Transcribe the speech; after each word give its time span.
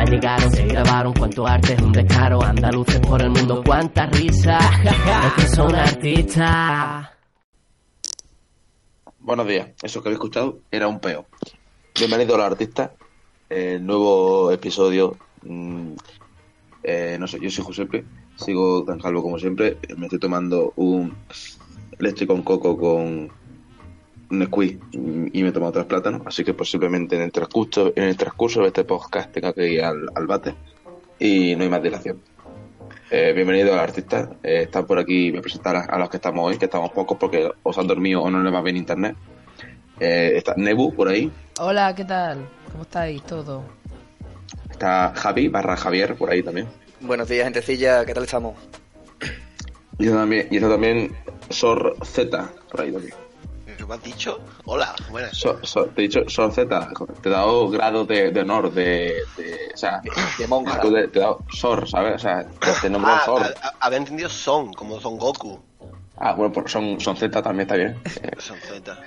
ya 0.00 0.12
llegaron, 0.12 0.50
se 0.50 0.66
grabaron, 0.66 1.12
cuánto 1.12 1.46
arte 1.46 1.74
es 1.74 1.82
un 1.82 1.92
descaro, 1.92 2.42
andaluces 2.42 3.00
por 3.00 3.20
el 3.20 3.30
mundo, 3.30 3.62
cuánta 3.64 4.06
risa, 4.06 4.58
es 4.84 5.32
que 5.34 5.54
son 5.54 5.74
artistas. 5.74 7.10
Buenos 9.18 9.46
días, 9.46 9.68
eso 9.82 10.02
que 10.02 10.08
habéis 10.08 10.18
escuchado 10.18 10.60
era 10.70 10.88
un 10.88 11.00
peo. 11.00 11.26
Bienvenido 11.94 12.34
a 12.34 12.38
los 12.38 12.46
artistas, 12.46 12.92
el 13.48 13.84
nuevo 13.84 14.50
episodio. 14.50 15.16
mm, 15.42 15.92
eh, 16.82 17.16
no 17.20 17.26
sé, 17.26 17.38
yo 17.40 17.50
soy 17.50 17.64
Josepe, 17.64 18.04
sigo 18.36 18.84
tan 18.84 18.98
calvo 18.98 19.22
como 19.22 19.38
siempre. 19.38 19.76
Me 19.98 20.06
estoy 20.06 20.18
tomando 20.18 20.72
un 20.76 21.14
leche 21.98 22.26
con 22.26 22.42
coco 22.42 22.78
con 22.78 23.30
un 24.30 24.46
squeeze 24.46 24.78
y 24.92 25.42
me 25.42 25.48
he 25.48 25.52
tomado 25.52 25.72
tres 25.72 25.86
plátanos, 25.86 26.22
así 26.24 26.44
que 26.44 26.54
posiblemente 26.54 27.16
en 27.16 27.22
el 27.22 27.32
transcurso, 27.32 27.92
en 27.96 28.04
el 28.04 28.16
transcurso 28.16 28.60
de 28.62 28.68
este 28.68 28.84
podcast 28.84 29.32
tenga 29.32 29.52
que 29.52 29.68
ir 29.68 29.82
al, 29.82 30.08
al 30.14 30.26
bate 30.26 30.54
y 31.18 31.54
no 31.56 31.64
hay 31.64 31.68
más 31.68 31.82
dilación. 31.82 32.20
Eh, 33.10 33.32
bienvenido 33.34 33.72
al 33.72 33.80
artista. 33.80 34.30
Eh, 34.42 34.62
están 34.62 34.86
por 34.86 34.98
aquí, 34.98 35.30
voy 35.30 35.40
a 35.40 35.42
presentar 35.42 35.74
a, 35.76 35.80
a 35.80 35.98
los 35.98 36.08
que 36.08 36.18
estamos 36.18 36.46
hoy, 36.48 36.58
que 36.58 36.66
estamos 36.66 36.92
pocos 36.92 37.18
porque 37.18 37.50
os 37.62 37.76
han 37.76 37.86
dormido 37.88 38.22
o 38.22 38.30
no 38.30 38.40
les 38.42 38.52
va 38.54 38.62
bien 38.62 38.76
internet. 38.76 39.16
Eh, 39.98 40.32
está 40.36 40.54
Nebu 40.56 40.94
por 40.94 41.08
ahí, 41.08 41.30
Hola, 41.58 41.94
¿qué 41.94 42.04
tal? 42.04 42.48
¿Cómo 42.70 42.84
estáis 42.84 43.22
todo? 43.24 43.64
está 44.70 45.12
Javi 45.14 45.48
barra 45.48 45.76
Javier 45.76 46.14
por 46.16 46.30
ahí 46.30 46.42
también. 46.42 46.68
Buenos 47.00 47.28
días, 47.28 47.44
gentecilla, 47.44 48.04
¿qué 48.06 48.14
tal 48.14 48.24
estamos? 48.24 48.54
Y 49.98 50.04
está 50.06 50.16
también, 50.18 50.48
y 50.50 50.56
está 50.56 50.70
también 50.70 51.12
Sor 51.50 51.96
Z 52.02 52.50
por 52.70 52.80
ahí 52.80 52.92
también. 52.92 53.14
¿Qué 53.80 53.86
me 53.86 53.94
has 53.94 54.02
dicho? 54.02 54.38
Hola, 54.66 54.94
buenas. 55.10 55.34
Sor- 55.38 55.88
te 55.94 56.02
he 56.02 56.08
dicho 56.08 56.20
Sor 56.28 56.52
Z, 56.52 56.88
te 57.22 57.28
he 57.30 57.32
dado 57.32 57.70
grado 57.70 58.04
de, 58.04 58.30
de 58.30 58.40
honor, 58.42 58.70
de, 58.70 59.22
de- 59.38 59.70
o 59.72 59.76
sea, 59.76 60.02
De 60.36 60.46
monja. 60.46 60.78
tú 60.82 60.90
le- 60.90 61.08
te 61.08 61.18
he 61.18 61.22
dado 61.22 61.42
Sor, 61.50 61.88
¿sabes? 61.88 62.16
O 62.16 62.18
sea, 62.18 62.46
te 62.82 62.88
he 62.88 62.90
nombrado 62.90 63.16
Ah, 63.22 63.24
Sor. 63.24 63.42
a- 63.42 63.68
a- 63.68 63.74
había 63.80 63.96
entendido 63.96 64.28
Son, 64.28 64.74
como 64.74 65.00
Son 65.00 65.16
Goku. 65.16 65.58
Ah, 66.18 66.34
bueno, 66.34 66.52
pues 66.52 66.70
son, 66.70 67.00
son 67.00 67.16
Z 67.16 67.40
también 67.40 67.62
está 67.62 67.76
bien. 67.76 67.98
Son 68.38 68.58
Z. 68.58 68.98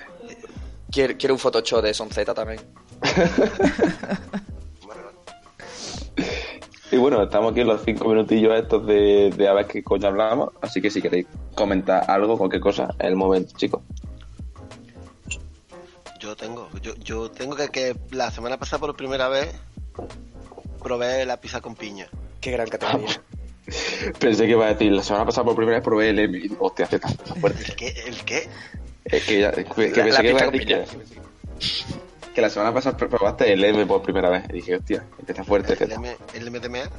Quiero, 0.89 1.13
quiero 1.19 1.35
un 1.35 1.39
Photoshop 1.39 1.83
de 1.83 1.93
Son 1.93 2.09
Z 2.09 2.33
también. 2.33 2.59
Y 6.91 6.97
bueno, 6.97 7.23
estamos 7.23 7.51
aquí 7.53 7.61
en 7.61 7.67
los 7.67 7.81
cinco 7.83 8.07
minutillos 8.07 8.53
estos 8.53 8.85
de, 8.85 9.31
de 9.35 9.47
a 9.47 9.53
ver 9.53 9.65
qué 9.65 9.83
coño 9.83 10.09
hablamos. 10.09 10.51
Así 10.61 10.79
que 10.79 10.91
si 10.91 11.01
queréis 11.01 11.25
comentar 11.55 12.03
algo, 12.07 12.37
cualquier 12.37 12.61
cosa, 12.61 12.87
es 12.99 13.05
el 13.07 13.15
momento, 13.15 13.51
chicos. 13.57 13.81
Yo 16.23 16.37
tengo, 16.37 16.69
yo, 16.81 16.95
yo 16.95 17.29
tengo 17.29 17.53
que, 17.57 17.67
que 17.67 17.95
la 18.11 18.31
semana 18.31 18.57
pasada 18.57 18.79
por 18.79 18.95
primera 18.95 19.27
vez 19.27 19.53
probé 20.81 21.25
la 21.25 21.35
pizza 21.41 21.59
con 21.59 21.75
piña. 21.75 22.07
Qué 22.39 22.51
gran 22.51 22.69
categoría. 22.69 23.21
Pensé 24.19 24.45
que 24.45 24.51
iba 24.51 24.65
a 24.65 24.69
decir, 24.69 24.89
la 24.93 25.03
semana 25.03 25.25
pasada 25.25 25.43
por 25.43 25.55
primera 25.57 25.79
vez 25.79 25.83
probé 25.83 26.11
el 26.11 26.19
M. 26.19 26.41
Hostia, 26.59 26.87
Z, 26.87 27.09
fuerte. 27.41 27.63
¿El 27.65 27.75
qué? 27.75 27.87
¿El 28.07 28.23
qué? 28.23 28.49
Es 29.03 29.23
que, 29.25 29.39
ya, 29.41 29.51
que, 29.51 29.65
que 29.65 29.89
La- 29.89 29.93
pensé 29.95 30.11
la 30.11 30.21
que 30.21 30.29
iba 30.29 30.39
a 30.39 30.51
pizza 30.51 30.77
decir 30.77 31.17
que, 32.25 32.33
que 32.35 32.41
la 32.41 32.49
semana 32.49 32.73
pasada 32.73 32.95
probaste 32.95 33.51
el 33.51 33.61
M 33.61 33.85
por 33.85 34.01
primera 34.01 34.29
vez. 34.29 34.45
Y 34.49 34.53
dije, 34.53 34.77
hostia, 34.77 35.05
este 35.19 35.33
está 35.33 35.43
fuerte, 35.43 35.73
¿El, 35.73 35.79
Z. 35.79 35.93
M, 35.95 36.17
¿El 36.33 36.51
MDMA? 36.51 36.89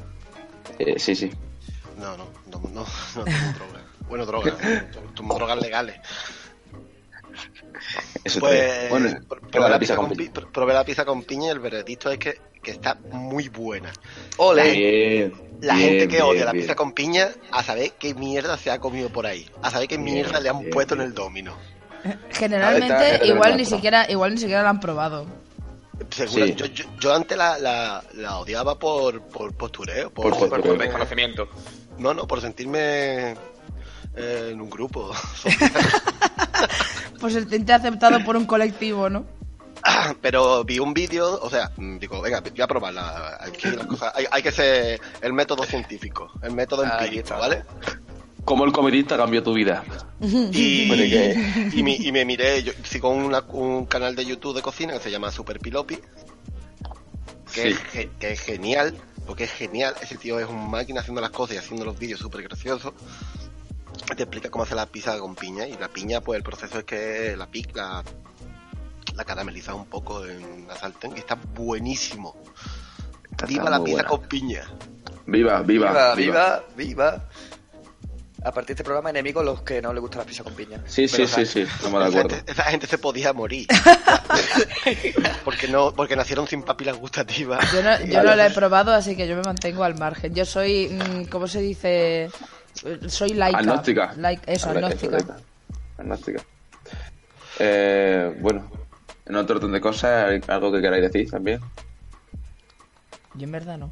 Eh, 0.77 0.99
sí, 0.99 1.15
sí. 1.15 1.31
No, 1.97 2.15
no, 2.15 2.27
no, 2.51 2.59
no, 2.59 2.85
no 3.15 3.23
tomo 3.23 3.53
drogas. 3.57 3.83
Bueno, 4.07 4.25
drogas, 4.27 4.53
tomo 5.15 5.33
drogas 5.33 5.59
legales. 5.59 5.99
Eso 8.23 8.39
Pues. 8.39 8.89
Bueno, 8.89 9.09
probé, 9.29 9.59
la 9.59 9.69
la 9.69 9.79
pizza 9.79 9.95
con 9.95 10.07
con 10.07 10.17
piña. 10.17 10.31
pi- 10.33 10.39
pr- 10.39 10.51
probé 10.51 10.73
la 10.73 10.83
pizza 10.85 11.05
con 11.05 11.23
piña 11.23 11.47
y 11.47 11.49
el 11.51 11.59
veredicto 11.59 12.09
es 12.11 12.17
que, 12.17 12.39
que 12.63 12.71
está 12.71 12.95
muy 13.11 13.49
buena. 13.49 13.91
¡Ole! 14.37 14.71
Bien, 14.71 15.33
La 15.61 15.75
bien, 15.75 15.89
gente 15.89 16.07
que 16.07 16.15
bien, 16.17 16.21
odia 16.23 16.45
la 16.45 16.51
pizza 16.51 16.75
con 16.75 16.93
piña, 16.93 17.29
a 17.51 17.63
saber 17.63 17.91
qué 17.99 18.13
mierda 18.13 18.57
se 18.57 18.71
ha 18.71 18.79
comido 18.79 19.09
por 19.09 19.25
ahí. 19.25 19.49
A 19.61 19.69
saber 19.71 19.87
qué 19.87 19.97
Bien, 19.97 20.13
mierda 20.13 20.39
le 20.39 20.49
han 20.49 20.59
bien, 20.59 20.71
puesto 20.71 20.95
en 20.95 21.01
el 21.01 21.13
domino. 21.13 21.55
Generalmente 22.31 23.25
igual 23.25 23.57
ni 23.57 23.65
siquiera 23.65 24.05
igual 24.09 24.31
ni 24.33 24.37
siquiera 24.39 24.61
lo 24.63 24.69
han 24.69 24.79
probado. 24.79 25.25
Seguro, 26.11 26.45
Sí. 26.45 26.55
yo, 26.55 26.65
yo, 26.67 26.85
yo 26.99 27.13
antes 27.15 27.37
la, 27.37 27.57
la, 27.57 28.03
la 28.15 28.37
odiaba 28.39 28.77
por, 28.77 29.21
por 29.23 29.53
postureo. 29.55 30.09
Por, 30.11 30.37
Por. 30.37 30.61
Por 30.61 30.77
desconocimiento. 30.77 31.47
No, 31.97 32.13
no, 32.13 32.27
por 32.27 32.41
sentirme 32.41 33.31
eh, 34.15 34.49
en 34.51 34.59
un 34.61 34.69
grupo. 34.69 35.11
Pues 37.19 37.35
el 37.35 37.47
tinte 37.47 37.73
aceptado 37.73 38.23
por 38.23 38.35
un 38.35 38.45
colectivo, 38.45 39.09
¿no? 39.09 39.25
Pero 40.21 40.63
vi 40.63 40.79
un 40.79 40.93
vídeo, 40.93 41.39
o 41.41 41.49
sea, 41.49 41.71
mm, 41.77 41.97
digo, 41.97 42.21
venga, 42.21 42.41
voy 42.41 42.61
a 42.61 42.67
probarla. 42.67 43.37
Aquí 43.39 43.67
las 43.69 43.85
cosas- 43.85 44.11
hay, 44.15 44.25
hay 44.31 44.43
que 44.43 44.51
ser 44.51 44.99
el 45.21 45.33
método 45.33 45.63
científico, 45.63 46.31
el 46.41 46.51
método 46.53 46.83
está. 46.83 47.37
¿vale? 47.37 47.63
¿Cómo 48.43 48.63
el 48.65 48.71
comedista 48.71 49.17
cambió 49.17 49.41
tu 49.41 49.53
vida? 49.53 49.83
Y, 50.51 50.87
Bueno, 50.87 51.03
¿y 51.03 52.11
me 52.11 52.25
miré, 52.25 52.61
yo 52.63 52.73
sigo 52.83 53.09
una- 53.09 53.39
un 53.49 53.85
canal 53.85 54.15
de 54.15 54.25
YouTube 54.25 54.55
de 54.55 54.61
cocina 54.61 54.93
que 54.93 54.99
se 54.99 55.09
llama 55.11 55.31
Super 55.31 55.59
Pilopi, 55.59 55.97
que, 57.53 57.73
Sí. 57.73 57.79
es, 57.93 58.07
que 58.19 58.31
es 58.33 58.39
genial, 58.41 58.95
porque 59.25 59.45
es 59.45 59.51
genial, 59.51 59.95
ese 60.01 60.17
tío 60.17 60.39
es 60.39 60.47
un 60.47 60.69
máquina 60.69 60.99
haciendo 61.01 61.21
las 61.21 61.31
cosas 61.31 61.55
y 61.55 61.59
haciendo 61.59 61.85
los 61.85 61.97
vídeos 61.97 62.19
súper 62.19 62.43
graciosos. 62.43 62.93
Te 64.15 64.23
explica 64.23 64.49
cómo 64.49 64.63
hacer 64.63 64.77
la 64.77 64.85
pizza 64.85 65.17
con 65.19 65.35
piña, 65.35 65.67
y 65.67 65.73
la 65.77 65.87
piña, 65.89 66.21
pues 66.21 66.37
el 66.37 66.43
proceso 66.43 66.79
es 66.79 66.85
que 66.85 67.35
la 67.37 67.47
pic, 67.47 67.75
la, 67.75 68.03
la 69.15 69.23
carameliza 69.25 69.73
un 69.73 69.85
poco 69.87 70.25
en 70.25 70.67
la 70.67 70.75
sartén, 70.75 71.13
y 71.15 71.19
está 71.19 71.35
buenísimo. 71.35 72.35
Está- 73.31 73.45
Viva 73.45 73.69
la 73.69 73.79
pizza 73.83 73.93
buena. 74.03 74.07
con 74.09 74.21
piña. 74.21 74.63
Viva, 75.25 75.61
viva, 75.63 75.89
Viva, 75.91 76.15
viva, 76.15 76.63
viva. 76.77 77.25
A 78.43 78.51
partir 78.51 78.67
de 78.67 78.73
este 78.73 78.83
programa, 78.83 79.09
enemigos 79.09 79.43
los 79.43 79.63
que 79.63 79.81
no 79.81 79.91
les 79.91 79.99
gusta 80.01 80.19
la 80.19 80.23
pizza 80.23 80.43
con 80.43 80.53
piña. 80.53 80.79
Sí, 80.85 81.07
sí, 81.07 81.15
Pero, 81.17 81.27
sí, 81.27 81.33
o 81.33 81.35
sea, 81.35 81.45
sí, 81.47 81.61
estamos 81.61 82.03
de 82.03 82.09
esa, 82.09 82.19
acuerdo. 82.19 82.35
gente, 82.37 82.51
esa 82.51 82.63
gente 82.65 82.85
se 82.87 82.97
podía 82.99 83.33
morir. 83.33 83.67
porque 85.43 85.67
no, 85.67 85.93
porque 85.93 86.15
nacieron 86.15 86.47
sin 86.47 86.61
papilas 86.61 86.97
gustativas. 86.97 87.59
Yo 87.73 87.81
no, 87.83 87.99
yo 88.05 88.21
no 88.23 88.35
lo 88.35 88.43
he 88.43 88.51
probado, 88.51 88.93
así 88.93 89.15
que 89.15 89.27
yo 89.27 89.35
me 89.35 89.41
mantengo 89.41 89.83
al 89.83 89.97
margen. 89.97 90.33
Yo 90.35 90.45
soy, 90.45 90.89
mm, 90.89 91.25
¿cómo 91.25 91.47
se 91.47 91.59
dice? 91.61 92.29
Soy 93.07 93.29
laica. 93.33 93.59
Agnóstica. 93.59 94.13
Laik- 94.15 94.41
eso, 94.47 94.69
agnóstica. 94.69 95.17
eso, 95.17 95.35
Agnóstica. 95.97 96.43
Eh, 97.59 98.35
bueno, 98.41 98.69
en 99.25 99.35
otro 99.35 99.55
orden 99.57 99.71
de 99.71 99.81
cosas, 99.81 100.29
¿hay 100.29 100.41
algo 100.47 100.71
que 100.71 100.81
queráis 100.81 101.03
decir 101.11 101.29
también? 101.31 101.61
Yo 103.35 103.45
en 103.45 103.51
verdad 103.51 103.77
no. 103.77 103.89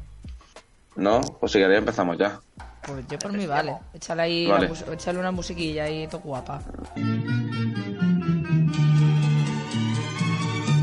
¿No? 0.96 1.20
Pues 1.40 1.52
si 1.52 1.58
queréis 1.58 1.78
empezamos 1.78 2.18
ya. 2.18 2.40
Pues 2.86 3.06
yo 3.08 3.18
por 3.18 3.32
mí 3.32 3.46
vale. 3.46 3.74
Échale 3.94 4.22
ahí 4.22 4.46
Vale. 4.46 4.64
la 4.64 4.68
mus- 4.68 4.84
échale 4.92 5.18
una 5.18 5.30
musiquilla 5.32 5.84
ahí, 5.84 6.06
todo 6.06 6.20
guapa. 6.20 6.60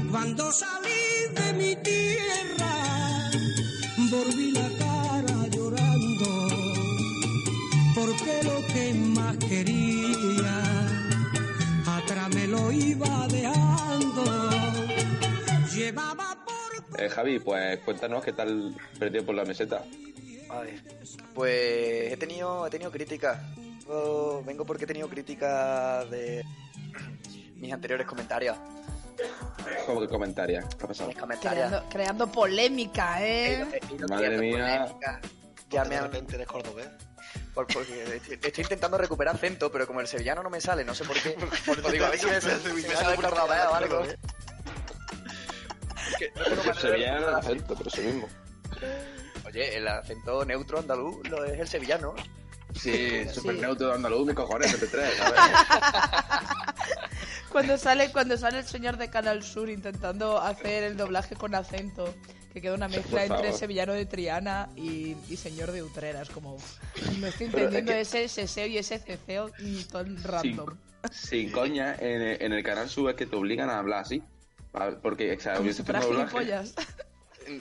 Cuando 0.10 0.52
salí 0.52 1.34
de 1.36 1.54
mi 1.54 1.76
tierra, 1.78 2.61
Eh, 17.02 17.10
Javi, 17.10 17.40
pues 17.40 17.80
cuéntanos 17.80 18.24
qué 18.24 18.34
tal 18.34 18.76
perdió 19.00 19.26
por 19.26 19.34
la 19.36 19.44
meseta. 19.44 19.84
Vale. 20.48 20.80
Pues 21.34 22.12
he 22.14 22.18
tenido, 22.18 22.68
he 22.68 22.70
tenido 22.70 22.92
críticas. 22.92 23.40
Vengo, 23.58 24.44
vengo 24.46 24.66
porque 24.66 24.84
he 24.84 24.88
tenido 24.88 25.08
críticas 25.10 26.10
de 26.12 26.44
mis 27.56 27.74
anteriores 27.74 28.06
comentarios. 28.06 28.58
¿Cómo 29.86 30.02
que 30.02 30.08
comentaria? 30.08 30.62
¿Qué 30.78 30.84
ha 30.84 30.88
pasado? 30.88 31.10
Mis 31.10 31.18
comentarios. 31.18 31.68
Creando, 31.68 31.90
creando 31.90 32.32
polémica, 32.32 33.22
He 33.22 33.54
¿eh? 33.54 33.58
ido- 33.58 33.68
he 33.92 33.96
ido 33.96 34.08
Madre 34.08 34.38
mía. 34.38 34.86
polémica. 34.86 35.22
Ya 35.70 35.86
me 35.86 35.96
de 36.38 36.46
cordobés. 36.46 36.88
por- 37.54 37.68
porque 37.68 38.16
estoy, 38.16 38.40
estoy 38.42 38.62
intentando 38.64 38.98
recuperar 38.98 39.36
acento, 39.36 39.72
pero 39.72 39.88
como 39.88 40.02
el 40.02 40.08
sevillano 40.08 40.44
no 40.44 40.50
me 40.50 40.60
sale, 40.62 40.84
no 40.84 40.94
sé 40.94 41.04
por 41.06 41.16
qué. 41.22 41.32
Por 41.66 41.80
eso 41.80 41.92
digo, 41.92 42.06
a 42.06 42.10
ver 42.10 42.20
si 42.20 42.26
me, 42.28 42.42
si 42.42 42.88
me 42.88 42.96
sale 42.96 43.16
por 43.16 43.26
o 43.70 43.74
algo. 43.74 44.04
Que 46.22 46.32
no 46.36 46.44
tengo 46.62 46.74
Sevillano 46.76 47.30
el 47.30 47.36
acento, 47.36 47.76
pero 47.76 47.90
eso 47.90 48.02
mismo. 48.02 48.28
Oye, 49.46 49.78
el 49.78 49.88
acento 49.88 50.46
neutro 50.46 50.80
andaluz 50.80 51.28
lo 51.30 51.44
es 51.46 51.60
el 51.60 51.68
sevillano. 51.68 52.14
Sí, 52.80 53.26
súper 53.34 53.56
neutro 53.56 53.88
de 53.88 53.94
andaluz, 53.96 54.28
mi 54.28 54.34
cojones, 54.34 54.80
MP3, 54.80 55.02
Cuando 57.52 57.78
sale, 57.78 58.12
cuando 58.12 58.38
sale 58.38 58.60
el 58.60 58.66
señor 58.66 58.98
de 58.98 59.10
Canal 59.10 59.44
Sur 59.44 59.70
intentando 59.70 60.40
hacer 60.40 60.84
el 60.84 60.96
doblaje 60.96 61.36
con 61.36 61.54
acento, 61.54 62.14
que 62.54 62.62
queda 62.62 62.76
una 62.76 62.88
mezcla 62.88 63.26
entre 63.26 63.52
sevillano 63.52 63.92
de 63.94 64.06
Triana 64.06 64.70
y, 64.78 65.18
y 65.30 65.36
señor 65.36 65.72
de 65.72 65.84
Utrera. 65.84 66.22
Es 66.22 66.30
como, 66.30 66.56
me 67.20 67.28
estoy 67.30 67.48
Pero 67.48 67.68
es 67.70 67.76
entendiendo 67.76 67.92
que- 67.92 68.02
ese 68.02 68.30
seseo 68.30 68.68
y 68.68 68.78
ese 68.78 69.00
ceceo 69.00 69.52
y 69.60 69.84
todo 69.86 70.06
Sin, 70.06 70.24
random. 70.24 70.78
sin 71.12 71.52
coña, 71.52 71.96
en 72.00 72.22
el, 72.22 72.42
en 72.42 72.54
el 72.54 72.64
canal 72.64 72.88
sube 72.90 73.16
que 73.16 73.26
te 73.26 73.36
obligan 73.36 73.70
a 73.70 73.80
hablar 73.80 74.02
así. 74.04 74.24
¿Vale? 74.72 74.98
Porque, 75.02 75.34
o 75.34 75.40
sea, 75.40 75.56
Como 75.56 75.70
yo 75.70 75.84
gilipollas. 75.84 76.76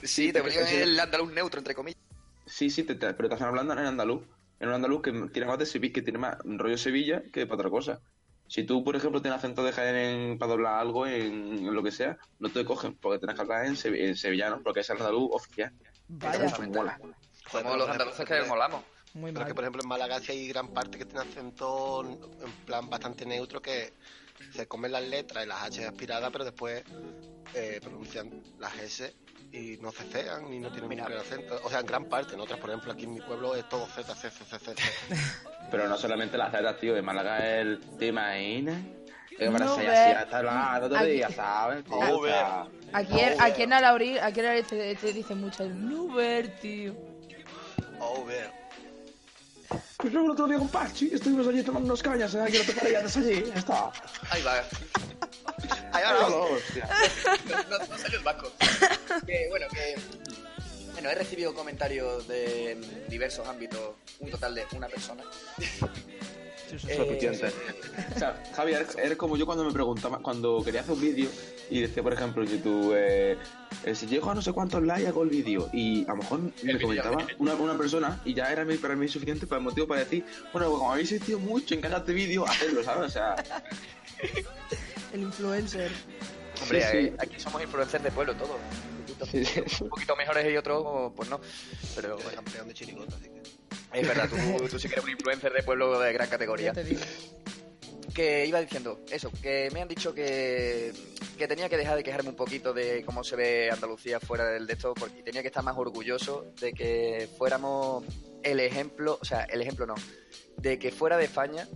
Sí, 0.03 0.31
te 0.31 0.51
sí. 0.51 0.75
el 0.75 0.99
andaluz 0.99 1.33
neutro, 1.33 1.57
entre 1.59 1.73
comillas. 1.73 1.99
Sí, 2.45 2.69
sí, 2.69 2.83
te, 2.83 2.95
te- 2.95 3.13
pero 3.13 3.29
te 3.29 3.35
hacen 3.35 3.47
hablando 3.47 3.73
en 3.73 3.79
andaluz. 3.79 4.23
En 4.59 4.67
un 4.69 4.75
andaluz 4.75 5.01
que 5.01 5.11
tiene 5.33 5.47
más 5.47 5.57
de 5.57 5.65
Sevilla, 5.65 5.93
que 5.93 6.01
tiene 6.03 6.19
más 6.19 6.37
rollo 6.43 6.77
Sevilla 6.77 7.23
que 7.33 7.45
para 7.47 7.55
otra 7.55 7.69
cosa. 7.71 7.99
Si 8.47 8.63
tú, 8.63 8.83
por 8.83 8.95
ejemplo, 8.95 9.21
tienes 9.21 9.39
acento 9.39 9.63
de 9.63 9.71
Jaén 9.71 9.95
en- 9.95 10.37
para 10.37 10.51
doblar 10.51 10.79
algo 10.79 11.07
en, 11.07 11.57
en 11.65 11.73
lo 11.73 11.81
que 11.81 11.91
sea, 11.91 12.17
no 12.39 12.49
te 12.49 12.63
cogen 12.63 12.95
porque 12.95 13.17
tienes 13.17 13.35
que 13.35 13.41
hablar 13.41 13.65
en, 13.65 13.75
sevi- 13.75 14.01
en 14.01 14.15
sevillano, 14.15 14.61
porque 14.63 14.81
es 14.81 14.89
el 14.91 14.97
andaluz 14.97 15.29
oficial. 15.31 15.73
Vaya, 16.09 16.45
Eso 16.45 16.61
mola. 16.61 16.97
Somos 16.99 17.63
Joder, 17.63 17.77
los 17.79 17.89
andaluces 17.89 18.25
que 18.25 18.41
molamos. 18.43 18.83
muy 19.15 19.31
Pero 19.31 19.41
mal. 19.41 19.47
que, 19.47 19.55
por 19.55 19.63
ejemplo, 19.63 19.81
en 19.81 19.89
Málaga 19.89 20.19
sí 20.19 20.31
hay 20.33 20.47
gran 20.47 20.67
parte 20.67 20.97
que 20.99 21.05
tiene 21.05 21.21
acento 21.21 22.01
en 22.03 22.51
plan 22.65 22.89
bastante 22.89 23.25
neutro 23.25 23.61
que 23.61 23.93
se 24.53 24.67
comen 24.67 24.91
las 24.91 25.03
letras 25.03 25.45
y 25.45 25.47
las 25.47 25.61
H 25.63 25.85
aspiradas, 25.85 26.29
pero 26.31 26.43
después 26.45 26.83
eh, 27.53 27.79
pronuncian 27.81 28.29
las 28.59 28.77
S 28.79 29.13
y 29.51 29.77
no 29.81 29.91
cecean 29.91 30.49
ni 30.49 30.59
no 30.59 30.69
tienen 30.71 30.89
Mira. 30.89 31.05
ningún 31.07 31.21
acento. 31.21 31.59
O 31.63 31.69
sea, 31.69 31.79
en 31.81 31.85
gran 31.85 32.05
parte, 32.05 32.33
en 32.35 32.39
otras, 32.39 32.59
por 32.59 32.69
ejemplo, 32.69 32.91
aquí 32.93 33.03
en 33.03 33.13
mi 33.13 33.21
pueblo 33.21 33.55
es 33.55 33.67
todo 33.69 33.85
Z, 33.87 34.15
C, 34.15 34.29
C, 34.29 34.43
C, 34.45 34.59
C, 34.59 34.75
C. 34.75 34.83
Pero 35.71 35.87
no 35.87 35.97
solamente 35.97 36.37
las 36.37 36.51
zetas, 36.51 36.77
tío. 36.79 36.93
De 36.93 37.01
Málaga 37.01 37.37
es 37.39 37.61
el 37.61 37.79
tema. 37.97 38.33
Que 38.33 39.49
No 39.49 39.77
ve- 39.77 39.87
así 39.87 40.11
hasta 40.11 40.37
hablando 40.39 40.89
todo 40.89 41.05
día, 41.05 41.29
¿sabes? 41.31 41.83
Tío, 41.85 41.95
No 41.99 42.17
o 42.17 42.25
sea, 42.25 42.67
Aquí, 42.93 43.13
Oh, 43.13 43.35
aquí 43.39 43.63
en 43.63 43.73
Alauril, 43.73 44.19
aquí 44.19 44.39
en 44.41 44.45
Alauril 44.47 44.65
te, 44.67 44.95
te 44.95 45.13
dicen 45.13 45.39
mucho 45.39 45.63
el 45.63 45.87
Nuber, 45.87 46.53
tío. 46.59 46.93
Oh, 47.99 48.25
veo. 48.25 48.51
Pues 50.01 50.13
luego 50.13 50.27
el 50.27 50.31
otro 50.31 50.47
día 50.47 50.57
con 50.57 50.67
Pachi 50.67 51.11
estuvimos 51.13 51.47
allí 51.47 51.61
tomando 51.61 51.85
unos 51.85 52.01
cañas, 52.01 52.33
¿eh? 52.33 52.39
No 52.39 52.45
te 52.65 52.73
parejas 52.73 53.17
allí, 53.17 53.43
ya 53.45 53.53
está. 53.53 53.91
Ahí 54.31 54.41
va. 54.41 54.53
Ahí 55.93 56.03
va, 56.03 56.13
Pero, 56.13 56.29
no. 56.29 56.47
no, 57.69 57.85
no 57.85 57.97
salió 57.97 58.17
el 58.17 58.23
que 59.25 59.47
bueno, 59.49 59.67
que. 59.71 59.95
Bueno, 60.93 61.09
he 61.09 61.15
recibido 61.15 61.53
comentarios 61.53 62.27
de 62.27 62.77
diversos 63.09 63.47
ámbitos, 63.47 63.95
un 64.19 64.29
total 64.31 64.55
de 64.55 64.65
una 64.73 64.87
persona. 64.87 65.23
Eh, 66.73 66.95
Suficiente. 66.95 67.51
O 68.15 68.19
sea, 68.19 68.41
Javier, 68.55 68.87
eres, 68.97 69.17
como 69.17 69.37
yo 69.37 69.45
cuando 69.45 69.63
me 69.63 69.71
preguntaba, 69.73 70.19
cuando 70.19 70.63
quería 70.63 70.81
hacer 70.81 70.93
un 70.93 71.01
vídeo 71.01 71.29
y 71.69 71.81
decía, 71.81 72.01
por 72.03 72.13
ejemplo, 72.13 72.43
en 72.43 72.49
YouTube, 72.49 72.93
eh, 72.97 73.37
eh, 73.85 73.95
si 73.95 74.05
llego 74.07 74.29
a 74.31 74.35
no 74.35 74.41
sé 74.41 74.51
cuántos 74.53 74.81
likes 74.83 75.07
hago 75.07 75.23
el 75.23 75.29
vídeo 75.29 75.69
y 75.73 76.03
a 76.05 76.09
lo 76.09 76.17
mejor 76.17 76.39
me 76.63 76.79
comentaba 76.79 77.17
una, 77.39 77.53
una 77.55 77.77
persona 77.77 78.21
y 78.25 78.33
ya 78.33 78.51
era 78.51 78.63
mi- 78.65 78.77
para 78.77 78.95
mí 78.95 79.07
suficiente 79.07 79.47
para 79.47 79.59
el 79.59 79.63
motivo 79.65 79.87
para 79.87 80.01
decir, 80.01 80.23
bueno, 80.53 80.67
pues 80.69 80.79
como 80.79 80.91
habéis 80.91 81.11
insistido 81.11 81.39
mucho 81.39 81.73
en 81.73 81.81
que 81.81 81.87
haga 81.87 81.97
este 81.97 82.13
vídeo, 82.13 82.45
hacedlo, 82.45 82.83
¿sabes? 82.83 83.07
O 83.07 83.09
sea, 83.09 83.35
El 85.13 85.21
influencer. 85.21 85.91
Hombre, 86.61 86.81
Sí, 86.81 86.87
sí. 86.91 86.97
eh, 87.07 87.13
aquí 87.17 87.39
somos 87.39 87.61
influencers 87.61 88.03
de 88.03 88.11
pueblo 88.11 88.35
todos. 88.35 88.51
Un 88.51 88.97
poquito, 89.05 89.25
Sí, 89.25 89.43
sí. 89.45 89.61
un 89.83 89.89
poquito 89.89 90.15
mejores 90.15 90.51
y 90.53 90.57
otros, 90.57 91.11
pues 91.15 91.29
no. 91.29 91.39
Pero 91.95 92.17
campeón 92.35 92.67
de 92.67 92.73
chirigota, 92.73 93.15
así 93.15 93.25
que... 93.29 93.41
es 93.93 94.07
verdad, 94.07 94.29
tú, 94.29 94.67
tú 94.67 94.79
sí 94.79 94.87
que 94.87 94.95
eres 94.95 95.05
un 95.05 95.11
influencer 95.11 95.53
de 95.53 95.63
pueblo 95.63 95.99
de 95.99 96.13
gran 96.13 96.29
categoría. 96.29 96.73
te 96.73 96.83
digo. 96.83 97.01
Que 98.13 98.45
iba 98.45 98.59
diciendo 98.59 98.99
eso, 99.09 99.31
que 99.41 99.69
me 99.73 99.81
han 99.81 99.87
dicho 99.87 100.13
que, 100.13 100.91
que 101.37 101.47
tenía 101.47 101.69
que 101.69 101.77
dejar 101.77 101.95
de 101.95 102.03
quejarme 102.03 102.29
un 102.29 102.35
poquito 102.35 102.73
de 102.73 103.03
cómo 103.05 103.23
se 103.23 103.37
ve 103.37 103.69
Andalucía 103.71 104.19
fuera 104.19 104.45
del 104.45 104.67
de 104.67 104.73
esto, 104.73 104.93
porque 104.93 105.23
tenía 105.23 105.41
que 105.41 105.47
estar 105.47 105.63
más 105.63 105.77
orgulloso 105.77 106.51
de 106.59 106.73
que 106.73 107.29
fuéramos 107.37 108.03
el 108.43 108.59
ejemplo, 108.59 109.17
o 109.21 109.25
sea, 109.25 109.43
el 109.43 109.61
ejemplo 109.61 109.85
no, 109.85 109.95
de 110.57 110.77
que 110.77 110.91
fuera 110.91 111.17
de 111.17 111.25
España 111.25 111.67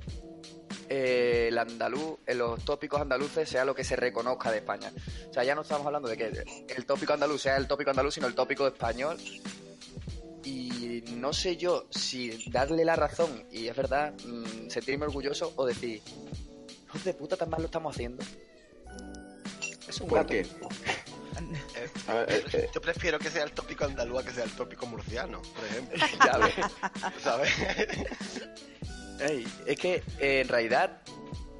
eh, 0.89 1.47
el 1.49 1.57
andaluz, 1.57 2.19
en 2.27 2.37
los 2.37 2.63
tópicos 2.63 3.01
andaluces 3.01 3.49
sea 3.49 3.65
lo 3.65 3.73
que 3.73 3.83
se 3.83 3.95
reconozca 3.95 4.51
de 4.51 4.57
España. 4.57 4.91
O 5.29 5.33
sea, 5.33 5.43
ya 5.43 5.55
no 5.55 5.61
estamos 5.61 5.85
hablando 5.87 6.07
de 6.07 6.17
que 6.17 6.31
el 6.75 6.85
tópico 6.85 7.13
andaluz 7.13 7.41
sea 7.41 7.57
el 7.57 7.67
tópico 7.67 7.89
andaluz, 7.89 8.13
sino 8.13 8.27
el 8.27 8.35
tópico 8.35 8.67
español. 8.67 9.17
Y 10.45 11.03
no 11.15 11.33
sé 11.33 11.57
yo 11.57 11.87
si 11.89 12.49
darle 12.51 12.85
la 12.85 12.95
razón, 12.95 13.45
y 13.51 13.67
es 13.67 13.75
verdad, 13.75 14.13
mm, 14.25 14.69
sentirme 14.69 15.05
orgulloso 15.05 15.51
o 15.55 15.65
decir, 15.65 16.01
hijos 16.85 17.03
de 17.03 17.13
puta, 17.13 17.35
tan 17.35 17.49
mal 17.49 17.61
lo 17.61 17.65
estamos 17.65 17.95
haciendo. 17.95 18.23
Es 19.87 19.99
un 20.01 20.07
¿por 20.07 20.19
gato. 20.19 20.29
qué? 20.29 20.41
Eh, 20.41 20.45
A 22.07 22.13
ver, 22.13 22.31
eh, 22.31 22.43
eh, 22.53 22.69
Yo 22.73 22.81
prefiero 22.81 23.19
que 23.19 23.29
sea 23.29 23.43
el 23.43 23.51
tópico 23.51 23.85
andaluz 23.85 24.23
que 24.23 24.31
sea 24.31 24.43
el 24.45 24.51
tópico 24.51 24.85
murciano, 24.85 25.41
por 25.41 25.65
ejemplo. 25.65 25.97
Ya 26.25 26.37
ves. 26.37 26.53
¿Sabes? 27.23 27.51
Ey, 29.19 29.47
es 29.65 29.79
que 29.79 30.03
eh, 30.19 30.41
en 30.41 30.47
realidad, 30.47 31.01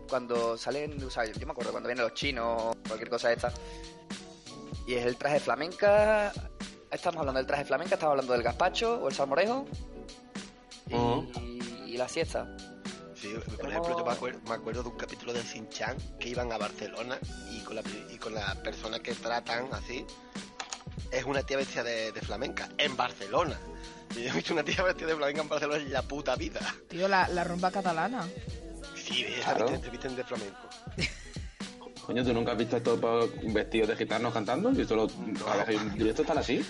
cuando 0.10 0.58
salen, 0.58 1.02
o 1.04 1.10
sea, 1.10 1.26
yo 1.26 1.46
me 1.46 1.52
acuerdo 1.52 1.72
cuando 1.72 1.88
vienen 1.88 2.04
los 2.04 2.14
chinos 2.14 2.62
o 2.62 2.76
cualquier 2.88 3.10
cosa 3.10 3.30
de 3.30 3.36
esta, 3.36 3.52
y 4.88 4.94
es 4.94 5.06
el 5.06 5.18
traje 5.18 5.40
flamenca, 5.40 6.32
estamos 6.92 7.20
hablando 7.20 7.40
del 7.40 7.48
traje 7.48 7.66
flamenca, 7.66 7.96
estamos 7.96 8.12
hablando 8.12 8.34
del 8.34 8.44
gazpacho 8.44 9.02
o 9.02 9.08
el 9.10 9.14
salmorejo 9.14 9.66
y, 10.90 11.92
y 11.94 11.98
la 11.98 12.08
siesta. 12.08 12.56
Sí, 13.16 13.34
por 13.60 13.70
ejemplo, 13.70 13.98
yo 13.98 14.06
me 14.06 14.12
acuerdo, 14.12 14.40
me 14.48 14.54
acuerdo 14.56 14.84
de 14.84 14.90
un 14.90 14.98
capítulo 14.98 15.34
de 15.34 15.42
Sin-Chan 15.42 15.98
que 16.20 16.30
iban 16.30 16.52
a 16.52 16.58
Barcelona 16.58 17.18
y 17.52 17.60
con 17.62 17.76
la, 17.76 17.84
y 18.12 18.18
con 18.18 18.36
la 18.36 18.54
persona 18.62 19.00
que 19.00 19.14
tratan 19.14 19.68
así 19.74 20.06
es 21.12 21.24
una 21.24 21.42
tía 21.44 21.58
vestida 21.58 21.84
de, 21.84 22.12
de 22.12 22.22
flamenca 22.22 22.70
en 22.78 22.96
Barcelona. 22.98 23.58
Y 24.16 24.24
yo 24.24 24.30
he 24.30 24.34
visto 24.34 24.54
una 24.54 24.64
tía 24.64 24.84
vestida 24.84 25.08
de 25.08 25.16
flamenca 25.16 25.42
en 25.42 25.50
Barcelona 25.50 25.82
en 25.82 25.94
la 25.94 26.02
puta 26.02 26.36
vida. 26.36 26.60
Tío, 26.90 27.08
la, 27.08 27.28
la 27.30 27.44
rumba 27.44 27.72
catalana. 27.72 28.28
Sí, 28.96 29.24
esa 29.24 29.52
Claro. 29.54 29.66
visten, 29.66 29.82
te 29.82 29.90
visten 29.90 30.16
de 30.16 30.24
flamenco. 30.24 30.65
Coño, 32.06 32.24
¿tú 32.24 32.34
nunca 32.34 32.52
has 32.52 32.58
visto 32.58 32.78
esto 32.78 33.00
pa- 33.00 33.26
vestidos 33.44 33.90
de 33.90 33.96
gitanos 33.96 34.34
cantando? 34.34 34.72
¿Y 34.72 34.82
esto 34.82 34.96
lo, 34.96 35.04
a 35.50 35.58
veces 35.66 35.82
en 35.82 35.94
directo 35.98 36.22
están 36.22 36.38
así? 36.38 36.64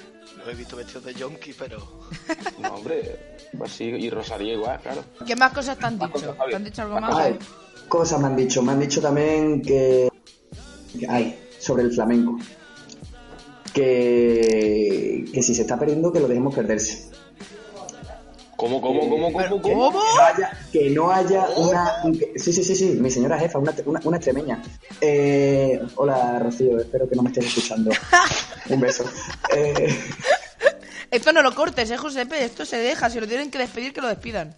Lo 0.46 0.52
he 0.52 0.56
visto 0.56 0.76
vestidos 0.76 1.04
de 1.06 1.14
yonki, 1.14 1.54
pero 1.54 1.78
No, 2.62 2.76
hombre, 2.76 3.40
pues 3.58 3.72
sí, 3.72 3.84
y 3.86 4.10
Rosalía 4.10 4.54
igual, 4.54 4.80
claro. 4.82 5.04
¿Qué 5.26 5.36
más 5.36 5.54
cosas 5.54 5.78
te 5.78 5.86
han 5.86 5.98
dicho? 6.00 6.12
cosas. 6.12 6.36
¿Te 6.50 6.56
han 6.56 6.64
dicho 6.64 6.82
algo 6.84 7.00
más? 7.02 7.16
Ay, 7.16 7.38
cosas 7.88 8.20
me 8.20 8.28
han 8.28 8.36
dicho. 8.36 8.62
Me 8.62 8.72
han 8.72 8.80
dicho 8.80 9.02
también 9.02 9.62
que. 9.62 10.10
que- 11.00 11.08
Ay, 11.10 11.38
sobre 11.60 11.84
el 11.84 11.92
flamenco. 11.94 12.38
Que. 13.74 15.26
Que 15.34 15.44
si 15.44 15.54
se 15.54 15.62
está 15.64 15.78
perdiendo, 15.78 16.12
que 16.12 16.20
lo 16.20 16.28
dejemos 16.28 16.56
perderse. 16.56 17.10
¿Cómo, 18.66 18.82
cómo, 18.82 19.00
cómo, 19.02 19.32
cómo, 19.32 19.62
Que 19.62 19.74
cómo? 19.74 19.92
no 19.92 20.22
haya, 20.26 20.52
que 20.72 20.90
no 20.90 21.12
haya 21.12 21.48
una. 21.56 21.92
que- 22.18 22.40
sí, 22.40 22.52
sí, 22.52 22.64
sí, 22.64 22.76
sí, 22.76 22.86
mi 23.00 23.12
señora 23.12 23.38
jefa, 23.38 23.60
una, 23.60 23.72
una, 23.86 24.02
una 24.04 24.18
extremeña. 24.18 24.60
Eh, 25.00 25.80
hola, 25.98 26.40
Rocío, 26.40 26.80
espero 26.80 27.08
que 27.08 27.16
no 27.16 27.22
me 27.22 27.30
estés 27.30 27.46
escuchando. 27.46 27.92
Un 28.70 28.80
beso. 28.80 29.06
Eh, 29.56 29.96
Esto 31.12 31.32
no 31.32 31.44
lo 31.44 31.54
cortes, 31.54 31.92
eh, 31.92 31.98
Josepe. 31.98 32.44
Esto 32.44 32.66
se 32.66 32.78
deja. 32.78 33.08
Si 33.12 33.20
lo 33.20 33.28
tienen 33.28 33.52
que 33.52 33.60
despedir, 33.60 33.94
que 33.94 34.02
lo 34.02 34.08
despidan. 34.08 34.56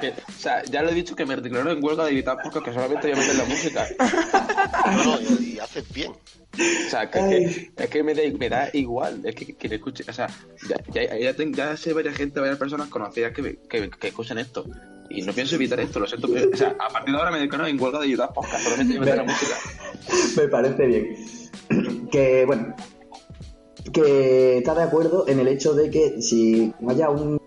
Que- 0.00 0.10
o 0.28 0.40
sea, 0.40 0.62
ya 0.66 0.80
lo 0.82 0.90
he 0.90 0.94
dicho 0.94 1.16
que 1.16 1.26
me 1.26 1.34
declaro 1.34 1.72
en 1.72 1.82
huelga 1.82 2.04
de 2.04 2.12
editar 2.12 2.36
porque 2.40 2.62
que 2.62 2.72
solamente 2.72 3.08
voy 3.08 3.16
a 3.16 3.20
meter 3.20 3.34
la 3.34 3.44
música. 3.44 3.88
no, 4.92 5.04
no, 5.04 5.20
y, 5.20 5.54
y 5.54 5.58
haces 5.58 5.84
bien. 5.92 6.12
O 6.54 6.90
sea, 6.90 7.10
que, 7.10 7.20
que- 7.20 7.70
es 7.84 7.90
que 7.90 8.02
me 8.02 8.14
da, 8.14 8.22
me 8.38 8.48
da 8.48 8.68
igual. 8.72 9.20
Es 9.24 9.34
que, 9.34 9.68
le 9.68 9.76
escuche. 9.76 10.04
O 10.08 10.12
sea, 10.12 10.28
ya, 10.68 10.76
ya, 10.92 11.16
ya, 11.18 11.34
ten- 11.34 11.52
ya 11.52 11.76
sé 11.76 11.92
varias 11.92 12.16
gente, 12.16 12.40
varias 12.40 12.58
personas 12.58 12.88
conocidas 12.88 13.32
que, 13.32 13.58
que, 13.68 13.90
que 13.90 14.08
escuchan 14.08 14.38
esto. 14.38 14.64
Y 15.10 15.22
no 15.22 15.32
pienso 15.32 15.54
evitar 15.54 15.78
esto, 15.80 16.00
lo 16.00 16.06
siento. 16.06 16.28
pero- 16.32 16.50
o 16.52 16.56
sea, 16.56 16.76
a 16.78 16.88
partir 16.88 17.14
de 17.14 17.18
ahora 17.20 17.30
me 17.30 17.38
declaro 17.40 17.66
en 17.66 17.80
huelga 17.80 18.00
de 18.00 18.06
editar 18.06 18.32
podcast. 18.32 18.62
Solamente 18.64 18.96
a 18.96 19.00
meter 19.00 19.16
la 19.16 19.24
música. 19.24 19.54
me 20.36 20.48
parece 20.48 20.86
bien. 20.86 22.08
Que, 22.10 22.44
bueno, 22.46 22.74
que 23.92 24.58
está 24.58 24.74
de 24.74 24.82
acuerdo 24.82 25.26
en 25.28 25.40
el 25.40 25.48
hecho 25.48 25.74
de 25.74 25.90
que 25.90 26.20
si 26.22 26.72
no 26.80 26.90
haya 26.90 27.10
un 27.10 27.38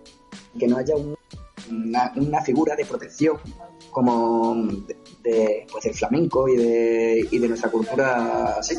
que 0.58 0.66
no 0.68 0.76
haya 0.76 0.94
un- 0.96 1.16
una, 1.70 2.12
una 2.16 2.42
figura 2.42 2.76
de 2.76 2.84
protección 2.84 3.38
como 3.92 4.56
de, 4.56 4.96
de, 5.22 5.66
pues 5.70 5.84
del 5.84 5.94
flamenco 5.94 6.48
y 6.48 6.56
de, 6.56 7.28
y 7.30 7.38
de 7.38 7.48
nuestra 7.48 7.70
cultura 7.70 8.56
así. 8.58 8.76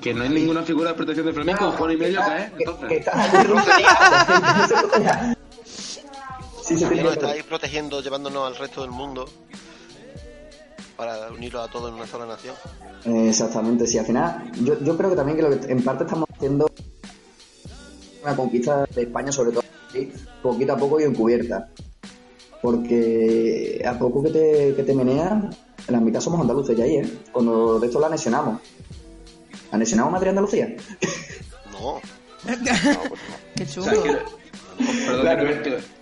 Que 0.00 0.14
no 0.14 0.22
hay 0.22 0.30
ninguna 0.30 0.62
figura 0.62 0.90
de 0.90 0.94
protección 0.94 1.26
de 1.26 1.32
flamenco. 1.32 1.72
Juan 1.72 1.90
y 1.90 1.96
medio 1.96 2.20
cae. 2.20 2.52
Que, 2.56 2.64
que 2.88 2.96
está. 2.96 3.30
Sí, 6.62 6.76
se 6.76 7.02
nos 7.02 7.12
estáis 7.12 7.42
protegiendo, 7.44 8.00
llevándonos 8.00 8.46
al 8.46 8.56
resto 8.56 8.82
del 8.82 8.90
mundo 8.90 9.28
para 10.96 11.30
unirlo 11.30 11.62
a 11.62 11.68
todos 11.70 11.88
en 11.88 11.94
una 11.94 12.06
sola 12.06 12.26
nación. 12.26 12.54
Eh, 13.04 13.28
Exactamente, 13.30 13.86
sí, 13.86 13.98
al 13.98 14.06
final 14.06 14.50
yo, 14.62 14.78
yo 14.82 14.96
creo 14.96 15.10
que 15.10 15.16
también 15.16 15.36
que 15.36 15.42
lo 15.42 15.58
que 15.58 15.72
en 15.72 15.82
parte 15.82 16.04
estamos 16.04 16.28
haciendo 16.34 16.70
una 18.22 18.36
conquista 18.36 18.84
de 18.94 19.02
España, 19.02 19.32
sobre 19.32 19.52
todo 19.52 19.62
¿sí? 19.92 20.12
poquito 20.42 20.72
a 20.72 20.76
poco 20.76 21.00
y 21.00 21.04
encubierta. 21.04 21.68
Porque 22.62 23.82
a 23.86 23.98
poco 23.98 24.22
que 24.24 24.30
te, 24.30 24.74
que 24.74 24.82
te 24.82 24.94
meneas, 24.94 25.32
en 25.86 25.92
la 25.94 26.00
mitad 26.00 26.20
somos 26.20 26.40
andaluces 26.40 26.76
ya 26.76 26.84
ahí, 26.84 26.96
¿eh? 26.96 27.12
Cuando 27.32 27.78
de 27.78 27.86
esto 27.86 28.00
la 28.00 28.08
anexionamos. 28.08 28.60
¿Anexionamos 29.70 30.12
Madrid 30.12 30.30
Andalucía? 30.30 30.74
No, 31.72 32.00
Qué 33.54 33.62
O 33.62 33.66
chungo. 33.66 33.90
sea, 33.90 34.02
que, 34.02 34.18
perdón, 35.06 35.62
que- 35.62 35.70
que- 35.70 35.97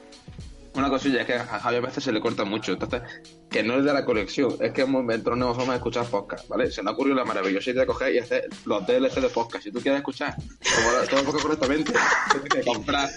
una 0.76 0.88
cosilla 0.90 1.20
es 1.20 1.26
que 1.26 1.34
a 1.34 1.44
Javi 1.46 1.76
a 1.76 1.80
veces 1.80 2.04
se 2.04 2.12
le 2.12 2.20
corta 2.20 2.44
mucho. 2.44 2.72
Entonces, 2.72 3.02
que 3.50 3.62
no 3.62 3.78
es 3.78 3.84
de 3.84 3.92
la 3.92 4.04
colección, 4.04 4.54
es 4.60 4.72
que 4.72 4.82
hemos 4.82 5.00
inventado 5.00 5.34
una 5.36 5.52
forma 5.54 5.72
de 5.72 5.78
escuchar 5.78 6.04
podcast, 6.06 6.48
¿vale? 6.48 6.70
Se 6.70 6.82
nos 6.82 6.92
ha 6.92 6.94
ocurrido 6.94 7.16
la 7.16 7.24
maravillosa 7.24 7.70
idea 7.70 7.82
de 7.82 7.86
coger 7.86 8.14
y 8.14 8.18
hacer 8.18 8.48
los 8.64 8.86
DLC 8.86 9.20
de 9.20 9.28
podcast. 9.28 9.64
Si 9.64 9.70
tú 9.72 9.80
quieres 9.80 9.98
escuchar 10.00 10.34
como 10.36 11.06
todo 11.08 11.24
podcast 11.24 11.42
correctamente, 11.44 11.92
tienes 12.32 12.48
que 12.54 12.62
comprar 12.62 13.08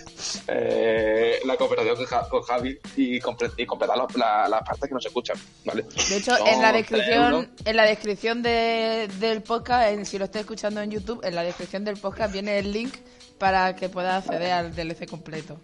eh, 0.48 1.39
la 1.46 1.56
cooperación 1.58 1.96
con, 1.96 2.06
Ja- 2.06 2.30
con 2.30 2.42
Javi 2.44 2.78
y, 2.96 3.20
comple- 3.20 3.51
y 3.58 3.66
completar 3.66 3.98
la- 4.16 4.48
las 4.48 4.62
partes 4.63 4.88
que 4.89 4.94
no 4.94 5.01
se 5.01 5.08
escuchan, 5.10 5.38
¿vale? 5.66 5.84
De 6.10 6.18
hecho, 6.18 6.36
Son 6.38 6.48
en 6.48 6.62
la 6.62 6.72
descripción, 6.72 7.50
en 7.66 7.75
la 7.75 7.84
descripción 7.86 8.42
de- 8.44 9.10
del 9.20 9.42
podcast, 9.42 9.89
en- 9.92 10.06
si 10.06 10.18
lo 10.18 10.25
estás 10.25 10.42
escuchando 10.42 10.82
en 10.82 10.92
YouTube, 10.92 11.22
en 11.24 11.36
la 11.36 11.44
descripción 11.44 11.84
del 11.84 11.98
podcast 11.98 12.32
viene 12.34 12.60
el 12.60 12.72
link 12.72 12.94
para 13.39 13.75
que 13.75 13.89
puedas 13.89 14.25
acceder 14.27 14.51
al 14.51 14.75
DLC 14.75 15.08
completo. 15.10 15.60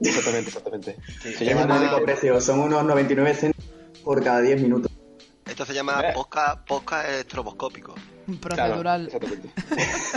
Exactamente, 0.00 0.48
exactamente. 0.48 0.96
Se 1.36 1.44
llama 1.44 1.66
módico 1.66 2.02
precio, 2.04 2.40
son 2.40 2.60
unos 2.60 2.84
99 2.84 3.34
céntimos 3.34 3.70
por 4.04 4.22
cada 4.22 4.40
10 4.40 4.62
minutos. 4.62 4.90
Esto 5.44 5.64
se 5.64 5.74
llama 5.74 6.00
Eh. 6.02 6.12
podcast, 6.14 6.66
podcast 6.66 7.08
estroboscópico. 7.08 7.94
Procedural. 8.40 9.08
Claro, 9.08 9.26
exactamente. 9.26 9.50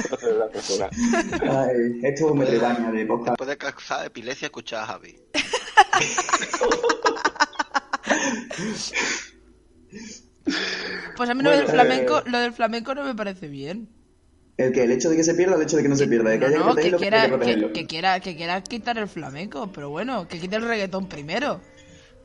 procedural, 0.10 0.50
procedural. 0.50 0.90
Ay, 0.92 2.00
esto 2.04 2.26
es 2.26 2.32
un 2.32 2.38
metroidvania 2.40 2.92
de 2.92 3.06
podcast. 3.06 3.38
Puede 3.38 3.58
causar 3.58 4.06
epilepsia 4.06 4.48
escuchar 4.48 4.84
a 4.84 4.88
Javi. 4.88 5.16
Pues 11.16 11.30
a 11.30 11.34
mí 11.34 11.44
lo 11.44 11.50
Bueno, 11.50 11.64
del 11.64 11.72
flamenco, 11.72 12.20
eh, 12.20 12.24
lo 12.26 12.40
del 12.40 12.54
flamenco 12.54 12.96
no 12.96 13.04
me 13.04 13.14
parece 13.14 13.48
bien. 13.48 13.90
El 14.60 14.74
que 14.74 14.84
el 14.84 14.92
hecho 14.92 15.10
de 15.10 15.16
que 15.16 15.24
se 15.24 15.34
pierda, 15.36 15.56
el 15.56 15.62
hecho 15.62 15.78
de 15.78 15.84
que 15.84 15.90
no 15.90 15.96
se 15.96 16.06
pierda, 16.08 16.32
de 16.32 16.38
que 16.40 16.46
No, 16.50 16.52
haya 16.52 16.58
que 16.58 16.92
no, 16.92 16.98
que 17.00 17.08
protegerlo, 17.30 17.40
que 17.40 17.46
quiera, 17.48 17.70
que 17.72 17.86
quiera, 17.88 18.20
que 18.20 18.36
quiera 18.36 18.62
quitar 18.62 18.98
el 18.98 19.08
flamenco, 19.08 19.72
pero 19.74 19.90
bueno, 19.90 20.28
que 20.28 20.38
quite 20.40 20.58
el 20.58 20.64
reggaetón 20.64 21.08
primero. 21.08 21.62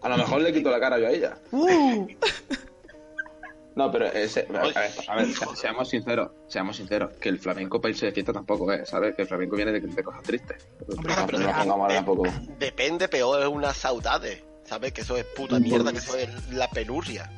A 0.02 0.08
lo 0.08 0.16
mejor 0.18 0.40
le 0.42 0.52
quito 0.52 0.68
la 0.70 0.80
cara 0.80 0.98
yo 0.98 1.06
a 1.06 1.10
ella. 1.10 1.38
Uh, 1.52 2.06
No, 3.76 3.90
pero 3.90 4.06
ese, 4.06 4.46
a 4.54 4.62
ver, 4.66 4.78
a 5.08 5.16
ver, 5.16 5.26
se- 5.32 5.56
seamos 5.56 5.88
sinceros, 5.88 6.30
seamos 6.46 6.76
sinceros, 6.76 7.12
que 7.20 7.28
el 7.28 7.40
flamenco 7.40 7.80
país 7.80 8.00
de 8.00 8.12
fiesta 8.12 8.32
tampoco 8.32 8.72
es, 8.72 8.88
¿sabes? 8.88 9.16
Que 9.16 9.22
el 9.22 9.28
flamenco 9.28 9.56
viene 9.56 9.72
de, 9.72 9.80
de 9.80 10.02
cosas 10.02 10.22
tristes. 10.22 10.64
Hombre, 10.96 11.12
no, 11.16 11.26
pero 11.26 11.38
no 11.38 11.44
ya- 11.46 11.56
pongamos 11.58 11.80
ahora 11.82 11.94
tampoco. 11.96 12.22
Depende, 12.58 13.08
peor 13.08 13.42
es 13.42 13.48
una 13.48 13.72
saudade. 13.74 14.44
¿Sabes? 14.64 14.92
Que 14.92 15.02
eso 15.02 15.16
es 15.16 15.24
puta 15.36 15.58
mierda, 15.60 15.92
que 15.92 15.98
eso 15.98 16.16
es 16.16 16.28
la 16.52 16.68
penurria. 16.70 17.30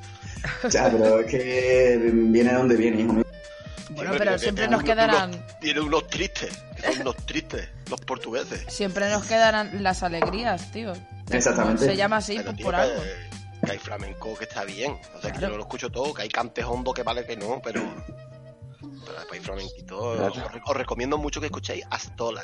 Ya, 0.70 0.88
pero 0.92 1.20
es 1.20 1.26
que 1.26 1.98
viene 2.12 2.50
de 2.52 2.56
donde 2.56 2.76
viene, 2.76 3.00
hijo 3.02 3.12
mío. 3.14 3.25
Bueno, 3.90 4.12
Sí, 4.12 4.18
pero 4.18 4.32
que 4.32 4.38
siempre 4.38 4.68
nos 4.68 4.82
quedarán, 4.82 5.30
unos- 5.34 5.58
Tiene 5.60 5.80
unos 5.80 6.06
tristes. 6.08 6.56
que 6.76 6.92
Son 6.92 7.00
unos 7.02 7.16
tristes. 7.26 7.68
Los 7.90 8.00
portugueses. 8.00 8.64
siempre 8.68 9.08
nos 9.10 9.24
quedarán 9.24 9.82
las 9.82 10.02
alegrías, 10.02 10.70
tío. 10.72 10.92
Exactamente. 11.30 11.84
Se 11.84 11.96
llama 11.96 12.16
así 12.18 12.34
Pero, 12.36 12.44
pues, 12.46 12.56
tío, 12.56 12.66
por 12.66 12.74
que, 12.74 12.80
algo. 12.80 13.02
que 13.64 13.72
hay 13.72 13.78
flamenco 13.78 14.34
que 14.36 14.44
está 14.44 14.64
bien. 14.64 14.92
O 14.92 15.20
sea, 15.20 15.32
que 15.32 15.38
Claro. 15.38 15.40
yo 15.40 15.48
no 15.50 15.56
lo 15.56 15.62
escucho 15.62 15.90
todo, 15.90 16.12
que 16.14 16.22
hay 16.22 16.28
cantes 16.28 16.64
hondo 16.64 16.92
que 16.92 17.02
vale 17.02 17.24
que 17.24 17.36
no, 17.36 17.60
pero. 17.62 17.82
Pero 18.80 19.18
después 19.18 19.32
hay 19.32 19.40
flamenquito. 19.40 20.14
Claro. 20.16 20.32
Os, 20.32 20.52
re- 20.52 20.62
os 20.64 20.76
recomiendo 20.76 21.16
mucho 21.18 21.40
que 21.40 21.46
escuchéis 21.46 21.84
Astola. 21.90 22.42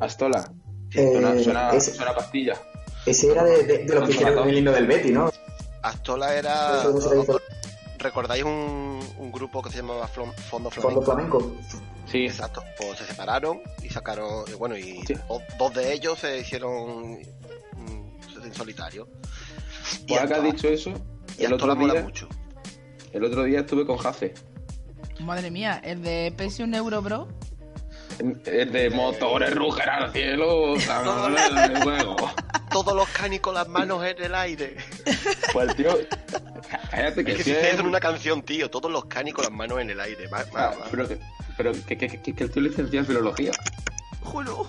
Astola. 0.00 0.50
Eh, 0.94 1.10
Suena, 1.12 1.42
suena, 1.42 1.70
ese- 1.72 1.94
suena 1.94 2.14
pastilla. 2.14 2.54
Ese 3.04 3.30
era 3.32 3.44
de, 3.44 3.62
de- 3.64 3.78
de 3.84 3.94
los 3.94 4.08
que 4.08 4.14
hicieron 4.14 4.48
el 4.48 4.58
himno 4.58 4.72
del 4.72 4.86
Betty, 4.86 5.10
¿no? 5.12 5.30
Astola 5.82 6.34
era. 6.34 6.82
Eso. 6.82 7.40
¿Recordáis 8.06 8.44
un, 8.44 9.00
un 9.18 9.32
grupo 9.32 9.60
que 9.60 9.68
se 9.70 9.78
llamaba 9.78 10.06
Fondo 10.06 10.32
Fondo 10.48 10.70
Flamenco? 10.70 11.02
flamenco. 11.02 11.56
Sí, 12.06 12.26
Exacto, 12.26 12.62
pues 12.78 12.98
se 12.98 13.04
separaron 13.04 13.60
y 13.82 13.88
sacaron, 13.88 14.44
y 14.48 14.52
bueno, 14.52 14.76
y 14.76 15.04
Sí. 15.04 15.14
dos, 15.28 15.42
dos 15.58 15.74
de 15.74 15.92
ellos 15.92 16.16
se 16.20 16.38
hicieron 16.38 17.14
mm, 17.14 18.44
en 18.44 18.54
solitario. 18.54 19.08
Y 20.06 20.12
por 20.14 20.20
acá 20.20 20.36
has 20.36 20.44
dicho 20.44 20.68
eso. 20.68 20.92
y 21.36 21.46
El 21.46 21.54
otro, 21.54 21.74
día, 21.74 22.00
mucho. 22.00 22.28
el 23.12 23.24
otro 23.24 23.42
día 23.42 23.60
estuve 23.60 23.84
con 23.84 23.96
Jace. 23.98 24.34
Madre 25.18 25.50
mía, 25.50 25.80
el 25.82 26.00
de 26.00 26.32
Pese 26.36 26.62
un 26.62 26.76
euro, 26.76 27.02
bro. 27.02 27.26
El 28.20 28.70
de 28.72 28.88
motores 28.90 29.52
rugen 29.52 29.88
al 29.88 30.12
cielo, 30.12 30.74
juego. 31.82 32.16
Todos 32.70 32.94
los 32.94 33.08
canis 33.08 33.40
con 33.40 33.54
las 33.54 33.66
manos 33.68 34.04
en 34.04 34.22
el 34.22 34.34
aire. 34.34 34.76
Pues 35.52 35.68
el 35.70 35.76
tío, 35.76 35.98
cállate 36.96 37.24
que 37.24 37.32
Es 37.32 37.38
que 37.38 37.44
si 37.44 37.50
en 37.52 37.86
una 37.86 38.00
canción, 38.00 38.42
tío, 38.42 38.68
todos 38.70 38.90
los 38.90 39.04
canis 39.04 39.34
con 39.34 39.44
las 39.44 39.52
manos 39.52 39.80
en 39.80 39.90
el 39.90 40.00
aire. 40.00 40.28
Más, 40.28 40.46
Ah, 40.54 40.70
más, 40.70 40.78
más. 40.78 40.88
pero 40.90 41.08
que, 41.08 41.18
pero 41.56 41.72
que, 41.72 41.96
que, 41.98 42.08
que, 42.08 42.34
que 42.34 42.44
el 42.44 42.50
tío 42.50 42.62
es 42.62 42.68
licenciado 42.70 42.98
en 42.98 43.06
filología. 43.06 43.52
Juro. 44.22 44.68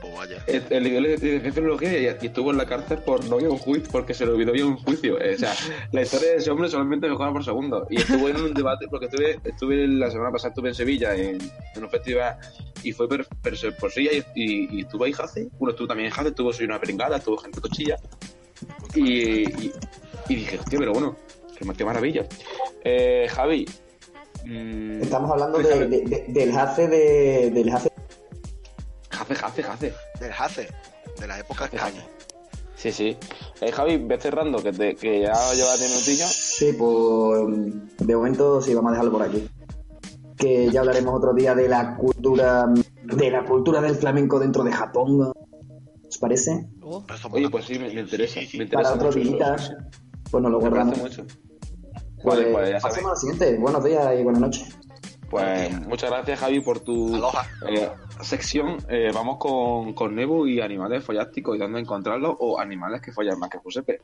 Pues 0.00 0.14
vaya. 0.16 0.44
El, 0.48 0.64
el 0.70 0.82
nivel 0.82 1.02
de 1.04 1.08
licenciado 1.10 1.46
en 1.46 1.54
filología 1.54 1.98
y, 1.98 2.04
y 2.22 2.26
estuvo 2.26 2.50
en 2.50 2.56
la 2.58 2.66
cárcel 2.66 2.98
por 2.98 3.24
no 3.26 3.38
ir 3.40 3.46
a 3.46 3.50
un 3.50 3.58
juicio, 3.58 3.88
porque 3.92 4.12
se 4.14 4.26
le 4.26 4.32
olvidó 4.32 4.54
ir 4.54 4.62
a 4.62 4.66
un 4.66 4.76
juicio. 4.76 5.20
Eh, 5.20 5.36
O 5.36 5.38
sea, 5.38 5.54
la 5.92 6.02
historia 6.02 6.30
de 6.32 6.36
ese 6.38 6.50
hombre 6.50 6.68
solamente 6.68 7.08
mejora 7.08 7.32
por 7.32 7.44
segundo. 7.44 7.86
Y 7.88 8.00
estuvo 8.00 8.28
en 8.28 8.36
un 8.36 8.52
debate, 8.54 8.86
porque 8.88 9.06
estuve, 9.06 9.38
estuve 9.44 9.86
la 9.86 10.10
semana 10.10 10.30
pasada 10.32 10.48
estuve 10.50 10.70
en 10.70 10.74
Sevilla 10.74 11.14
en, 11.14 11.38
en 11.76 11.84
un 11.84 11.88
festival 11.90 12.36
y 12.82 12.90
fue 12.92 13.08
per, 13.08 13.24
per, 13.40 13.54
por 13.76 13.92
sí 13.92 14.08
y, 14.34 14.42
y, 14.42 14.78
y 14.78 14.80
estuvo 14.80 15.04
ahí 15.04 15.12
Jace. 15.12 15.48
Bueno, 15.58 15.70
estuvo 15.70 15.86
también 15.86 16.10
Jace, 16.10 16.28
estuvo 16.30 16.52
Soy 16.52 16.66
una 16.66 16.80
pringada, 16.80 17.18
estuvo 17.18 17.36
gente 17.38 17.60
cochilla. 17.60 17.96
Y, 18.94 19.42
y, 19.66 19.72
y 20.28 20.34
dije, 20.34 20.58
hostia, 20.58 20.78
pero 20.78 20.92
bueno, 20.92 21.16
qué, 21.62 21.74
qué 21.76 21.84
maravilla. 21.84 22.26
Eh, 22.84 23.26
Javi. 23.30 23.66
mm, 24.44 25.02
Estamos 25.02 25.30
hablando 25.30 25.58
de, 25.58 25.64
déjame- 25.64 25.88
de- 25.88 26.02
de- 26.04 26.24
del 26.28 26.52
jace 26.52 26.88
de, 26.88 27.50
del 27.50 27.70
jace. 27.70 27.88
Jace, 29.10 29.34
Jace, 29.34 29.62
Jace. 29.62 29.92
Del 30.20 30.32
Hace, 30.38 30.68
de 31.20 31.26
las 31.26 31.40
épocas 31.40 31.70
cañi. 31.70 32.00
Sí, 32.74 32.90
sí. 32.90 33.16
Eh, 33.60 33.70
Javi, 33.70 33.96
ve 33.98 34.18
cerrando, 34.18 34.60
que, 34.62 34.72
te, 34.72 34.96
que 34.96 35.20
ya 35.20 35.32
lleva 35.54 35.76
10 35.76 35.90
minutillos. 35.90 36.28
Sí, 36.28 36.72
pues 36.72 37.40
de 37.98 38.16
momento 38.16 38.60
sí, 38.60 38.74
vamos 38.74 38.90
a 38.90 38.92
dejarlo 38.92 39.12
por 39.12 39.22
aquí. 39.22 39.48
Que 40.36 40.68
ya 40.70 40.80
hablaremos 40.80 41.14
otro 41.14 41.32
día 41.34 41.54
de 41.54 41.68
la 41.68 41.94
cultura 41.96 42.66
de 43.04 43.30
la 43.30 43.44
cultura 43.44 43.80
del 43.80 43.94
flamenco 43.94 44.40
dentro 44.40 44.64
de 44.64 44.72
Japón. 44.72 45.32
¿Os 46.08 46.18
parece? 46.18 46.66
Oh, 46.82 47.04
Oye, 47.30 47.48
pues 47.48 47.66
sí, 47.66 47.78
me, 47.78 47.88
interesa. 47.92 48.40
Sí, 48.40 48.46
sí, 48.46 48.58
Me 48.58 48.64
interesa 48.64 48.90
Para 48.96 49.06
otro 49.08 49.20
día, 49.20 49.56
pues 50.30 50.42
nos 50.42 50.50
lo 50.50 50.58
guardamos. 50.58 50.98
mucho. 50.98 51.24
Pues, 52.22 52.36
Vale, 52.38 52.52
pues 52.52 52.70
ya 52.70 52.80
sabéis. 52.80 52.82
pasemos 52.82 53.10
al 53.12 53.16
siguiente. 53.16 53.58
Buenos 53.58 53.84
días 53.84 54.14
y 54.18 54.22
buenas 54.22 54.40
noches. 54.42 54.76
Pues 55.30 55.86
muchas 55.86 56.10
gracias, 56.10 56.40
Javi, 56.40 56.60
por 56.60 56.80
tu 56.80 57.14
Aloha. 57.14 57.46
eh, 57.68 57.88
sección. 58.20 58.76
Eh, 58.88 59.10
vamos 59.14 59.38
con, 59.38 59.94
con 59.94 60.14
Nebu 60.14 60.46
y 60.46 60.60
animales 60.60 61.02
follásticos 61.04 61.56
y 61.56 61.58
dónde 61.58 61.80
encontrarlos 61.80 62.36
o 62.38 62.58
animales 62.60 63.00
que 63.00 63.12
follan 63.12 63.38
más 63.38 63.48
que 63.50 63.58
Giuseppe. 63.58 64.00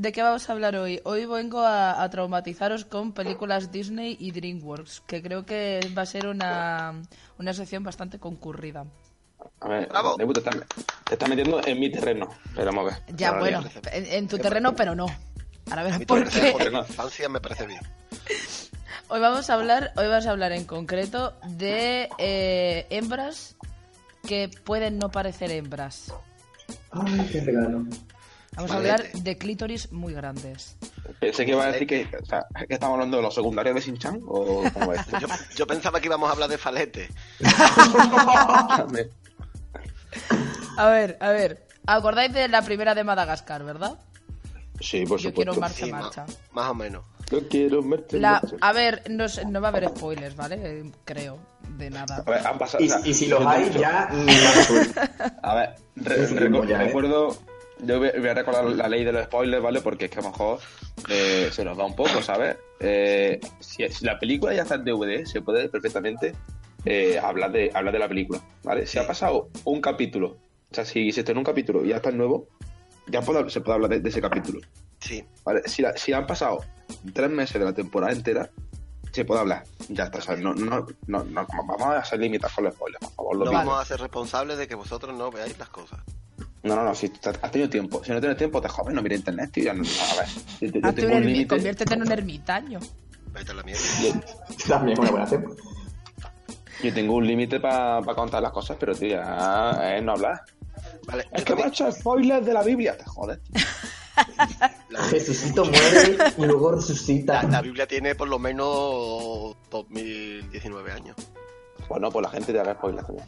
¿De 0.00 0.12
qué 0.12 0.22
vamos 0.22 0.48
a 0.48 0.52
hablar 0.54 0.76
hoy? 0.76 0.98
Hoy 1.04 1.26
vengo 1.26 1.60
a, 1.60 2.02
a 2.02 2.08
traumatizaros 2.08 2.86
con 2.86 3.12
películas 3.12 3.70
Disney 3.70 4.16
y 4.18 4.30
DreamWorks, 4.30 5.02
que 5.06 5.20
creo 5.20 5.44
que 5.44 5.78
va 5.96 6.00
a 6.00 6.06
ser 6.06 6.26
una, 6.26 7.02
una 7.38 7.52
sección 7.52 7.84
bastante 7.84 8.18
concurrida. 8.18 8.86
A 9.60 9.68
ver, 9.68 9.88
Bravo. 9.90 10.16
Nebu, 10.16 10.32
te 10.32 10.40
estás 10.40 10.56
te 11.04 11.12
estás 11.12 11.28
metiendo 11.28 11.60
en 11.66 11.78
mi 11.78 11.92
terreno. 11.92 12.30
Pero 12.54 12.72
vamos 12.72 12.94
a 12.94 12.96
ver. 12.96 13.14
Ya, 13.14 13.28
Ahora 13.28 13.40
bueno, 13.40 13.64
en, 13.92 14.06
en 14.06 14.26
tu 14.26 14.38
terreno, 14.38 14.74
pero 14.74 14.94
no. 14.94 15.04
Ahora 15.68 15.82
verás 15.82 16.00
por 16.06 16.26
qué. 16.30 16.54
infancia 16.88 17.28
me 17.28 17.40
parece 17.42 17.66
bien. 17.66 17.80
Hoy 19.08 19.20
vamos 19.20 19.50
a 19.50 19.54
hablar, 19.54 19.92
hoy 19.96 20.06
vamos 20.06 20.24
a 20.26 20.30
hablar 20.30 20.52
en 20.52 20.64
concreto 20.64 21.34
de 21.46 22.08
eh, 22.16 22.86
hembras 22.88 23.56
que 24.26 24.48
pueden 24.64 24.98
no 24.98 25.10
parecer 25.10 25.50
hembras. 25.50 26.14
Ay, 26.92 27.28
qué 27.30 27.40
regalo. 27.42 27.84
Vamos 28.60 28.70
a 28.72 28.76
hablar 28.76 29.12
de 29.12 29.38
clítoris 29.38 29.90
muy 29.92 30.12
grandes. 30.12 30.76
Pensé 31.18 31.44
que 31.46 31.52
iba 31.52 31.64
a 31.64 31.72
decir 31.72 31.86
que, 31.86 32.08
o 32.20 32.24
sea, 32.26 32.46
que 32.68 32.74
estamos 32.74 32.94
hablando 32.94 33.16
de 33.16 33.22
los 33.22 33.34
secundarios 33.34 33.74
de 33.74 33.80
Sinchan 33.82 34.20
o 34.26 34.62
cómo 34.72 34.92
es. 34.92 35.00
Yo, 35.20 35.28
yo 35.56 35.66
pensaba 35.66 36.00
que 36.00 36.06
íbamos 36.06 36.28
a 36.28 36.32
hablar 36.32 36.48
de 36.50 36.58
falete. 36.58 37.08
A 40.76 40.86
ver, 40.90 41.16
a 41.20 41.30
ver. 41.30 41.66
¿Acordáis 41.86 42.32
de 42.32 42.48
la 42.48 42.62
primera 42.62 42.94
de 42.94 43.04
Madagascar, 43.04 43.64
verdad? 43.64 43.98
sí, 44.80 45.04
por 45.04 45.20
Yo 45.20 45.32
quiero 45.34 45.52
supuesto. 45.52 45.60
marcha, 45.60 45.84
Sí, 45.86 45.92
ma- 45.92 46.00
marcha. 46.00 46.26
más 46.52 46.70
o 46.70 46.74
menos. 46.74 47.04
Yo 47.30 47.46
quiero 47.48 47.82
La, 48.12 48.30
marcha. 48.40 48.56
a 48.60 48.72
ver, 48.72 49.02
no, 49.10 49.26
no 49.48 49.60
va 49.60 49.68
a 49.68 49.70
haber 49.70 49.88
spoilers, 49.90 50.34
¿vale? 50.36 50.90
Creo, 51.04 51.38
de 51.76 51.90
nada. 51.90 52.22
A 52.26 52.30
ver, 52.30 52.46
han 52.46 52.58
pasado. 52.58 52.82
Y, 52.82 52.88
o 52.90 52.98
sea, 52.98 53.06
y 53.06 53.12
si 53.14 53.26
los 53.26 53.40
yo 53.40 53.48
hay, 53.48 53.70
ya. 53.70 54.08
A 55.42 55.54
ver, 55.54 55.74
re- 55.96 56.28
recu- 56.28 56.68
¿eh? 56.70 56.78
recuerdo. 56.78 57.36
Yo 57.82 57.98
voy 57.98 58.10
voy 58.18 58.28
a 58.28 58.34
recordar 58.34 58.64
la 58.64 58.88
ley 58.88 59.04
de 59.04 59.12
los 59.12 59.24
spoilers, 59.24 59.62
¿vale? 59.62 59.80
Porque 59.80 60.06
es 60.06 60.10
que 60.10 60.18
a 60.18 60.22
lo 60.22 60.30
mejor 60.30 60.58
eh, 61.08 61.48
se 61.52 61.64
nos 61.64 61.76
da 61.76 61.84
un 61.84 61.96
poco, 61.96 62.20
¿sabes? 62.22 62.56
Eh, 62.80 63.40
si, 63.60 63.88
si 63.88 64.04
la 64.04 64.18
película 64.18 64.54
ya 64.54 64.62
está 64.62 64.74
en 64.76 64.84
DVD, 64.84 65.24
se 65.24 65.40
puede 65.40 65.68
perfectamente 65.68 66.34
eh, 66.84 67.18
hablar, 67.18 67.52
de, 67.52 67.70
hablar 67.74 67.92
de 67.92 67.98
la 67.98 68.08
película, 68.08 68.40
¿vale? 68.62 68.86
Si 68.86 68.98
ha 68.98 69.06
pasado 69.06 69.48
un 69.64 69.80
capítulo 69.80 70.36
O 70.70 70.74
sea, 70.74 70.84
si 70.84 71.10
se 71.12 71.20
estrena 71.20 71.40
un 71.40 71.44
capítulo 71.44 71.84
y 71.84 71.88
ya 71.88 71.96
está 71.96 72.08
el 72.10 72.16
nuevo, 72.18 72.48
ya 73.06 73.20
se 73.22 73.60
puede 73.60 73.74
hablar 73.74 73.90
de, 73.90 74.00
de 74.00 74.08
ese 74.08 74.20
capítulo. 74.20 74.60
Sí. 75.00 75.24
¿vale? 75.44 75.62
Si, 75.66 75.82
la- 75.82 75.96
si 75.96 76.12
han 76.12 76.26
pasado 76.26 76.60
tres 77.14 77.30
meses 77.30 77.58
de 77.58 77.64
la 77.64 77.72
temporada 77.72 78.12
entera, 78.12 78.50
se 79.12 79.24
puede 79.24 79.40
hablar. 79.40 79.64
Ya 79.88 80.04
está. 80.04 80.18
O 80.18 80.20
sea, 80.20 80.36
no, 80.36 80.54
no, 80.54 80.86
no, 81.06 81.24
no, 81.24 81.46
vamos 81.66 81.82
a 81.96 82.04
ser 82.04 82.20
limitados 82.20 82.54
con 82.54 82.64
los 82.64 82.74
spoilers, 82.74 83.00
por 83.06 83.14
favor. 83.14 83.36
lo 83.38 83.44
No 83.46 83.52
vamos 83.52 83.80
a 83.80 83.84
ser 83.84 84.00
responsables 84.00 84.56
de 84.58 84.68
que 84.68 84.74
vosotros 84.74 85.16
no 85.16 85.30
veáis 85.30 85.58
las 85.58 85.68
cosas. 85.70 86.00
No, 86.62 86.76
no, 86.76 86.84
no, 86.84 86.94
si 86.94 87.10
has 87.22 87.50
tenido 87.50 87.70
tiempo. 87.70 88.02
Si 88.04 88.12
no 88.12 88.20
tienes 88.20 88.36
tiempo, 88.36 88.60
te 88.60 88.68
jodes, 88.68 88.94
no 88.94 89.00
mira 89.02 89.14
internet, 89.16 89.50
tío. 89.52 89.64
Ya 89.64 89.72
no, 89.74 89.82
a 89.82 90.16
ver, 90.20 90.28
yo, 90.60 90.80
yo 90.80 90.86
Hazte 90.88 91.02
tengo 91.02 91.16
un 91.16 91.24
límite. 91.24 91.46
conviértete 91.48 91.94
en 91.94 92.02
un 92.02 92.12
ermitaño. 92.12 92.80
Vete 93.32 93.50
a 93.52 93.54
la 93.54 93.62
mierda. 93.62 93.80
También 94.68 94.98
una 94.98 95.10
buena 95.10 95.26
tema. 95.26 95.50
Yo 96.82 96.94
tengo 96.94 97.14
un 97.14 97.26
límite 97.26 97.60
para 97.60 98.02
contar 98.14 98.42
las 98.42 98.52
cosas, 98.52 98.76
pero 98.80 98.94
tío, 98.94 99.08
ya 99.16 99.96
es 99.96 100.02
no 100.02 100.12
hablar. 100.12 100.42
Vale, 101.06 101.26
Es 101.32 101.44
que 101.44 101.54
me 101.54 101.62
ha 101.62 101.68
hecho 101.68 101.90
spoilers 101.92 102.44
de 102.44 102.52
la 102.54 102.62
Biblia, 102.62 102.96
te 102.96 103.04
jodes. 103.04 103.38
la, 104.90 104.98
Jesucito 105.10 105.64
muere 105.64 106.16
y 106.36 106.42
luego 106.42 106.70
la- 106.72 106.76
resucita. 106.76 107.42
la 107.44 107.62
Biblia 107.62 107.86
tiene 107.86 108.14
por 108.14 108.28
lo 108.28 108.38
menos 108.38 109.56
2019 109.70 110.92
años. 110.92 111.16
Bueno, 111.88 112.10
pues 112.10 112.22
la 112.22 112.30
gente 112.30 112.52
te 112.52 112.60
haga 112.60 112.74
spoilers 112.74 113.06
también. 113.06 113.26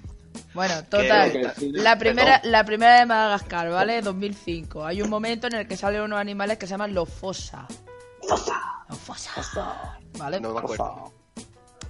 Bueno, 0.55 0.85
total. 0.85 1.55
La 1.61 1.99
primera, 1.99 2.41
la 2.45 2.65
primera 2.65 2.99
de 2.99 3.07
Madagascar, 3.07 3.71
¿vale? 3.71 4.03
2005. 4.03 4.85
Hay 4.85 5.03
un 5.03 5.09
momento 5.11 5.47
en 5.47 5.55
el 5.55 5.69
que 5.69 5.77
salen 5.77 6.03
unos 6.03 6.19
animales 6.19 6.59
que 6.59 6.67
se 6.67 6.73
llaman 6.73 6.95
los 6.95 7.09
fosa. 7.09 7.67
Los 8.89 8.99
fosa. 8.99 9.99
¿Vale? 10.19 10.41
No 10.41 10.53
me 10.53 10.61
acuerdo. 10.61 11.13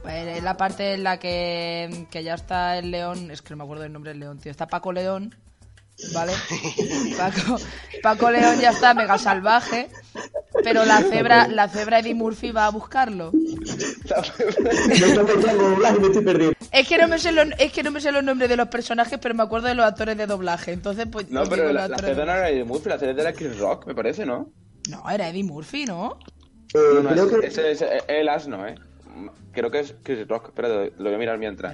Pues 0.02 0.36
es 0.36 0.42
la 0.42 0.56
parte 0.56 0.94
en 0.94 1.04
la 1.04 1.18
que, 1.18 2.06
que 2.10 2.24
ya 2.24 2.34
está 2.34 2.78
el 2.78 2.90
león. 2.90 3.30
Es 3.30 3.42
que 3.42 3.50
no 3.50 3.58
me 3.58 3.64
acuerdo 3.64 3.84
del 3.84 3.92
nombre 3.92 4.10
del 4.10 4.20
león, 4.20 4.38
tío. 4.38 4.50
Está 4.50 4.66
Paco 4.66 4.92
León. 4.92 5.34
¿Vale? 6.12 6.32
Paco, 7.16 7.58
Paco 8.02 8.30
León 8.30 8.58
ya 8.60 8.70
está 8.70 8.94
mega 8.94 9.18
salvaje. 9.18 9.88
Pero 10.64 10.84
la 10.84 10.98
cebra, 11.02 11.48
la 11.48 11.68
cebra 11.68 12.00
Eddie 12.00 12.14
Murphy 12.14 12.50
va 12.50 12.66
a 12.66 12.70
buscarlo. 12.70 13.32
Es 16.72 16.88
que 16.88 16.98
no 16.98 17.08
me 17.08 17.18
sé 17.18 17.32
los, 17.32 17.46
es 17.58 17.72
que 17.72 17.82
no 17.82 17.90
me 17.90 18.00
sé 18.00 18.12
los 18.12 18.22
nombres 18.24 18.48
de 18.48 18.56
los 18.56 18.68
personajes, 18.68 19.18
pero 19.20 19.34
me 19.34 19.42
acuerdo 19.42 19.68
de 19.68 19.74
los 19.74 19.86
actores 19.86 20.16
de 20.16 20.26
doblaje. 20.26 20.72
Entonces, 20.72 21.06
pues. 21.10 21.30
No, 21.30 21.44
pero 21.44 21.72
la, 21.72 21.82
los 21.82 21.90
la 21.90 21.96
actores 21.96 22.16
cebra 22.16 22.24
de- 22.34 22.40
no 22.40 22.46
era 22.46 22.56
de 22.58 22.64
Murphy, 22.64 22.88
la 22.88 22.98
cebra 22.98 23.22
era 23.22 23.32
Chris 23.32 23.58
Rock, 23.58 23.86
me 23.86 23.94
parece, 23.94 24.26
¿no? 24.26 24.50
No, 24.90 25.08
era 25.10 25.28
Eddie 25.28 25.44
Murphy, 25.44 25.84
¿no? 25.84 26.18
Eh, 26.74 26.78
No, 26.94 27.02
no, 27.02 27.10
creo 27.10 27.24
ese, 27.26 27.40
que 27.40 27.46
ese- 27.46 27.70
ese- 27.72 27.96
es 27.98 28.04
el 28.08 28.28
asno, 28.28 28.66
¿eh? 28.66 28.74
Creo 29.52 29.70
que 29.70 29.80
es 29.80 29.94
Chris 30.02 30.26
Rock. 30.26 30.48
Espera, 30.48 30.68
lo 30.68 31.04
voy 31.04 31.14
a 31.14 31.18
mirar 31.18 31.38
mientras. 31.38 31.72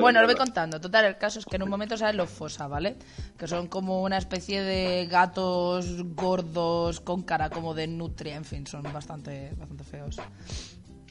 Bueno, 0.00 0.20
lo 0.20 0.26
voy 0.26 0.36
contando. 0.36 0.80
Total, 0.80 1.04
el 1.06 1.18
caso 1.18 1.38
es 1.40 1.46
que 1.46 1.56
en 1.56 1.62
un 1.64 1.68
momento 1.70 1.96
salen 1.96 2.16
los 2.16 2.30
fosa, 2.30 2.68
¿vale? 2.68 2.96
Que 3.38 3.46
son 3.48 3.66
como 3.66 4.02
una 4.02 4.18
especie 4.18 4.62
de 4.62 5.06
gatos 5.06 6.02
gordos 6.14 7.00
con 7.00 7.22
cara 7.22 7.50
como 7.50 7.74
de 7.74 7.86
nutria, 7.88 8.36
en 8.36 8.44
fin, 8.44 8.66
son 8.66 8.82
bastante, 8.92 9.52
bastante 9.58 9.84
feos. 9.84 10.16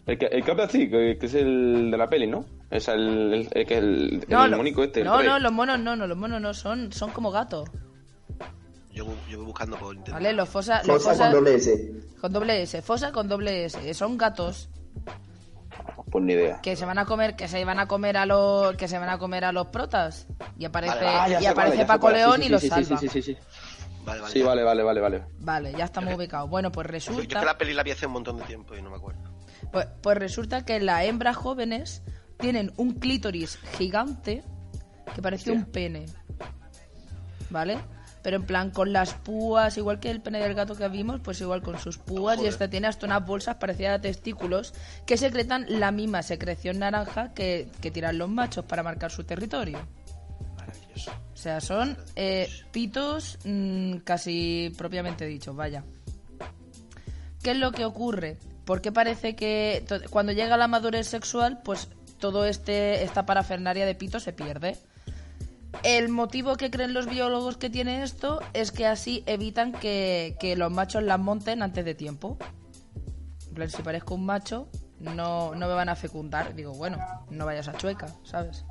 El 0.07 0.17
que, 0.17 0.25
el 0.27 0.43
que 0.43 0.51
habla 0.51 0.63
así, 0.63 0.89
que, 0.89 1.17
es 1.21 1.33
el 1.35 1.91
de 1.91 1.97
la 1.97 2.07
peli, 2.07 2.25
¿no? 2.27 2.45
Es 2.69 2.87
el, 2.87 3.33
el, 3.33 3.47
el 3.51 3.65
que 3.67 3.73
es 3.77 3.83
el, 3.83 4.25
No, 4.27 4.45
el 4.45 4.51
lo- 4.51 4.57
mónico 4.57 4.83
este. 4.83 5.03
no, 5.03 5.21
no, 5.21 5.37
los 5.39 5.51
monos 5.51 5.79
no, 5.79 5.95
no, 5.95 6.07
los 6.07 6.17
monos 6.17 6.41
no, 6.41 6.53
son, 6.53 6.91
son 6.91 7.11
como 7.11 7.29
gatos, 7.31 7.69
Yo, 8.93 9.05
yo 9.29 9.37
voy 9.37 9.45
buscando 9.47 9.77
por 9.77 9.93
internet. 9.95 10.13
¿vale? 10.23 10.33
Los 10.33 10.49
fosa, 10.49 10.81
los 10.85 11.03
fosa 11.03 11.25
con 11.25 11.31
doble 11.33 11.55
S. 11.55 11.91
con 12.19 12.33
doble 12.33 12.61
S, 12.63 12.81
fosa 12.81 13.11
con 13.11 13.27
doble 13.27 13.65
S, 13.65 13.93
son 13.93 14.17
gatos 14.17 14.69
Pues 16.09 16.23
ni 16.23 16.33
idea. 16.33 16.59
que 16.61 16.75
se 16.75 16.85
van 16.85 16.97
a 16.97 17.05
comer, 17.05 17.35
que 17.35 17.47
se 17.47 17.63
van 17.65 17.79
a 17.79 17.87
comer 17.87 18.17
a 18.17 18.25
los, 18.25 18.75
que 18.75 18.87
se 18.87 18.97
van 18.99 19.09
a 19.09 19.17
comer 19.17 19.45
a 19.45 19.51
los 19.51 19.67
protas 19.67 20.27
y 20.57 20.65
aparece, 20.65 20.95
Vale, 20.95 21.35
Ah, 21.35 21.41
y 21.41 21.45
aparece 21.45 21.77
sé 21.77 21.85
Paco. 21.85 22.09
León 22.09 22.35
Sí, 22.37 22.41
y 22.41 22.43
sí, 22.45 22.49
los 22.49 22.61
sí, 22.61 22.69
salva. 22.69 22.97
Sí, 22.97 23.07
sí, 23.07 23.21
sí, 23.21 23.21
sí. 23.33 23.37
Vale, 24.03 24.21
vale. 24.21 24.33
Sí, 24.33 24.41
vale, 24.41 24.63
vale, 24.63 24.83
vale, 24.83 24.99
vale. 25.01 25.23
Vale, 25.39 25.71
ya 25.73 25.85
estamos 25.85 26.13
ubicados. 26.15 26.49
Bueno, 26.49 26.71
pues 26.71 26.87
Yo, 26.87 26.91
yo 26.91 26.97
es 26.97 27.05
que 27.05 27.11
resulta, 27.21 27.45
la 27.45 27.57
peli 27.57 27.73
la 27.73 27.83
vi 27.83 27.91
hace 27.91 28.07
un 28.07 28.13
montón 28.13 28.37
de 28.37 28.43
tiempo 28.43 28.75
y 28.75 28.81
no 28.81 28.89
me 28.89 28.97
acuerdo. 28.97 29.21
pues, 29.71 29.87
pues 30.01 30.17
resulta 30.17 30.65
que 30.65 30.79
las 30.79 31.03
hembras 31.05 31.35
jóvenes 31.37 32.03
tienen 32.39 32.71
un 32.77 32.93
clítoris 32.95 33.57
gigante 33.77 34.43
que 35.13 35.21
parece 35.21 35.51
un 35.51 35.65
pene, 35.65 36.07
¿vale? 37.49 37.77
Pero 38.23 38.37
en 38.37 38.43
plan 38.43 38.71
con 38.71 38.93
las 38.93 39.13
púas, 39.13 39.77
igual 39.77 39.99
que 39.99 40.11
el 40.11 40.21
pene 40.21 40.39
del 40.39 40.53
gato 40.53 40.75
que 40.75 40.87
vimos, 40.89 41.21
pues 41.21 41.41
igual 41.41 41.61
con 41.61 41.79
sus 41.79 41.97
púas 41.97 42.39
y 42.41 42.45
este 42.45 42.67
tiene 42.67 42.87
hasta 42.87 43.05
unas 43.05 43.25
bolsas 43.25 43.55
parecidas 43.55 43.97
a 43.97 44.01
testículos 44.01 44.73
que 45.05 45.17
secretan 45.17 45.65
la 45.67 45.91
misma 45.91 46.21
secreción 46.21 46.79
naranja 46.79 47.33
que, 47.33 47.69
que 47.81 47.91
tiran 47.91 48.17
los 48.17 48.29
machos 48.29 48.65
para 48.65 48.83
marcar 48.83 49.11
su 49.11 49.23
territorio. 49.23 49.79
Maravilloso. 50.55 51.11
O 51.33 51.37
sea, 51.37 51.59
son 51.61 51.97
eh, 52.15 52.47
pitos 52.71 53.39
mm, 53.43 53.97
casi 53.97 54.71
propiamente 54.77 55.25
dichos, 55.25 55.55
vaya. 55.55 55.83
¿Qué 57.41 57.51
es 57.51 57.57
lo 57.57 57.71
que 57.71 57.85
ocurre? 57.85 58.37
Porque 58.65 58.91
parece 58.91 59.35
que 59.35 59.83
cuando 60.11 60.31
llega 60.31 60.57
la 60.57 60.67
madurez 60.67 61.07
sexual, 61.07 61.61
pues 61.63 61.89
todo 62.19 62.45
este 62.45 63.03
esta 63.03 63.25
parafernaria 63.25 63.85
de 63.85 63.95
pito 63.95 64.19
se 64.19 64.31
pierde. 64.33 64.77
El 65.83 66.09
motivo 66.09 66.57
que 66.57 66.69
creen 66.69 66.93
los 66.93 67.07
biólogos 67.07 67.57
que 67.57 67.69
tiene 67.69 68.03
esto 68.03 68.41
es 68.53 68.71
que 68.71 68.85
así 68.85 69.23
evitan 69.25 69.71
que, 69.71 70.35
que 70.39 70.55
los 70.55 70.71
machos 70.71 71.03
las 71.03 71.19
monten 71.19 71.63
antes 71.63 71.85
de 71.85 71.95
tiempo. 71.95 72.37
En 73.47 73.53
plan, 73.53 73.69
si 73.69 73.81
parezco 73.81 74.15
un 74.15 74.25
macho, 74.25 74.67
no, 74.99 75.55
no 75.55 75.67
me 75.67 75.73
van 75.73 75.89
a 75.89 75.95
fecundar. 75.95 76.53
Digo, 76.55 76.73
bueno, 76.73 76.97
no 77.29 77.45
vayas 77.45 77.67
a 77.67 77.73
chueca, 77.73 78.07
¿sabes? 78.23 78.63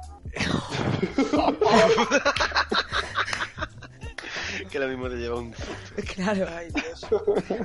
que 4.71 4.79
lo 4.79 4.89
mismo 4.89 5.09
te 5.09 5.17
lleva 5.17 5.39
un... 5.39 5.55
Claro. 6.15 6.47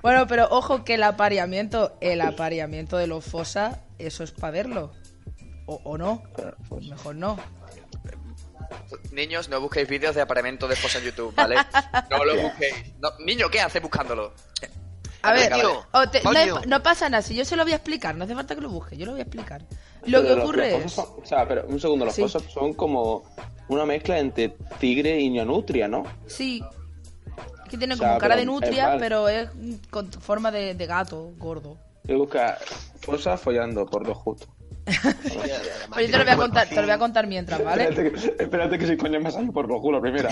Bueno, 0.01 0.27
pero 0.27 0.47
ojo 0.49 0.83
que 0.83 0.95
el 0.95 1.03
apareamiento, 1.03 1.97
el 2.01 2.21
apareamiento 2.21 2.97
de 2.97 3.07
los 3.07 3.23
fosa, 3.23 3.83
eso 3.99 4.23
es 4.23 4.31
para 4.31 4.51
verlo. 4.51 4.91
O, 5.67 5.81
o 5.83 5.97
no. 5.97 6.23
Mejor 6.81 7.15
no. 7.15 7.37
Niños, 9.11 9.49
no 9.49 9.59
busquéis 9.61 9.87
vídeos 9.87 10.15
de 10.15 10.21
apareamiento 10.21 10.67
de 10.67 10.73
esposa 10.75 10.99
en 10.99 11.05
YouTube, 11.05 11.33
¿vale? 11.35 11.55
No 12.09 12.23
lo 12.25 12.35
busquéis. 12.41 12.73
No, 12.99 13.09
niño, 13.19 13.49
¿qué 13.49 13.61
hace 13.61 13.79
buscándolo? 13.79 14.33
A 15.21 15.33
ver, 15.33 15.51
Coño, 15.51 15.85
o 15.91 16.07
te- 16.09 16.21
no, 16.21 16.29
hay- 16.31 16.49
coño. 16.49 16.65
no 16.67 16.83
pasa 16.83 17.09
nada, 17.09 17.23
si 17.23 17.33
yo 17.35 17.43
se 17.45 17.55
lo 17.55 17.63
voy 17.63 17.73
a 17.73 17.77
explicar, 17.77 18.13
no 18.15 18.25
hace 18.25 18.35
falta 18.35 18.53
que 18.53 18.61
lo 18.61 18.69
busque, 18.69 18.95
yo 18.95 19.05
lo 19.07 19.13
voy 19.13 19.21
a 19.21 19.23
explicar. 19.23 19.63
Lo 20.05 20.21
que 20.21 20.27
Pero 20.29 20.43
ocurre 20.43 20.71
los 20.71 20.81
es... 20.85 20.91
son- 20.91 21.07
o 21.21 21.25
sea, 21.25 21.47
pero 21.47 21.65
un 21.67 21.79
segundo, 21.79 22.05
los 22.05 22.13
Sí. 22.13 22.23
son 22.29 22.73
como 22.73 23.23
una 23.67 23.85
mezcla 23.85 24.19
entre 24.19 24.49
tigre 24.79 25.19
y 25.19 25.29
nutria, 25.31 25.87
¿no? 25.87 26.03
Sí. 26.27 26.63
Es 27.63 27.69
que 27.71 27.77
tiene 27.77 27.95
O 27.95 27.97
sea, 27.97 28.09
como 28.09 28.19
cara 28.19 28.35
de 28.35 28.45
nutria, 28.45 28.97
pero 28.99 29.27
es 29.27 29.49
con 29.89 30.11
forma 30.11 30.51
de, 30.51 30.75
de 30.75 30.85
gato, 30.85 31.31
gordo. 31.37 31.75
Yo 32.03 32.19
busca 32.19 32.59
fosas 33.01 33.41
follando 33.41 33.87
por 33.87 34.05
dos 34.05 34.17
justo. 34.17 34.45
Pues 34.85 36.07
yo 36.07 36.11
te 36.11 36.17
lo 36.17 36.23
voy 36.23 36.33
a 36.33 36.37
contar, 36.37 36.67
te 36.69 36.75
lo 36.75 36.81
voy 36.83 36.91
a 36.91 36.97
contar 36.99 37.27
mientras, 37.27 37.63
¿vale? 37.63 37.83
Espérate, 37.89 38.11
que, 38.11 38.43
espérate 38.43 38.77
que 38.79 38.87
si 38.87 38.97
coño 38.97 39.19
me 39.19 39.31
sale 39.31 39.51
por 39.51 39.67
lo 39.67 39.79
juro, 39.79 40.01
primera. 40.01 40.29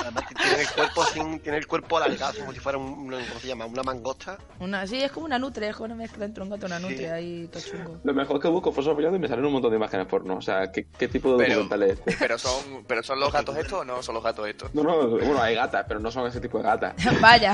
Además 0.00 0.24
tiene 0.28 0.62
el 0.62 0.68
cuerpo 0.70 1.04
sin, 1.04 1.40
tiene 1.40 1.58
el 1.58 1.66
cuerpo 1.66 1.98
alargado 1.98 2.38
como 2.40 2.52
si 2.52 2.58
fuera 2.58 2.78
un, 2.78 2.86
una- 2.88 3.18
¿cómo 3.28 3.38
se 3.38 3.46
llama? 3.48 3.66
Una 3.66 3.82
mangosta. 3.82 4.38
Una, 4.58 4.86
sí, 4.86 5.00
es 5.02 5.12
como 5.12 5.26
una 5.26 5.38
nutria, 5.38 5.68
es 5.70 5.76
como 5.76 5.86
una 5.86 5.94
mezcla 5.94 6.24
entre 6.24 6.42
un 6.42 6.48
gato 6.50 6.66
y 6.66 6.66
una 6.66 6.78
nutria 6.80 7.14
ahí, 7.14 7.46
todo 7.52 7.62
chungo. 7.62 8.00
Lo 8.02 8.14
mejor 8.14 8.40
que 8.40 8.48
busco 8.48 8.72
fosas 8.72 8.94
follando 8.94 9.16
y 9.18 9.20
me 9.20 9.28
salen 9.28 9.44
un 9.44 9.52
montón 9.52 9.70
de 9.70 9.76
imágenes 9.76 10.06
porno. 10.06 10.36
O 10.38 10.40
sea, 10.42 10.72
¿qué, 10.72 10.86
qué 10.98 11.06
tipo 11.06 11.32
de 11.36 11.44
Pero, 11.44 11.60
documental 11.60 11.82
es 11.82 11.98
este? 11.98 12.16
pero 12.18 12.38
son, 12.38 12.84
pero 12.88 13.02
son 13.02 13.20
los 13.20 13.30
gatos 13.32 13.56
estos 13.58 13.80
o 13.80 13.84
no 13.84 14.02
son 14.02 14.14
los 14.14 14.24
gatos 14.24 14.48
estos. 14.48 14.74
No, 14.74 14.82
no, 14.82 15.06
bueno, 15.08 15.40
hay 15.42 15.54
gatas, 15.54 15.84
pero 15.86 16.00
no 16.00 16.10
son 16.10 16.26
ese 16.26 16.40
tipo 16.40 16.58
de 16.58 16.64
gatas. 16.64 16.94
Vaya. 17.20 17.52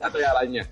Gato 0.00 0.18
y 0.18 0.22
araña. 0.24 0.66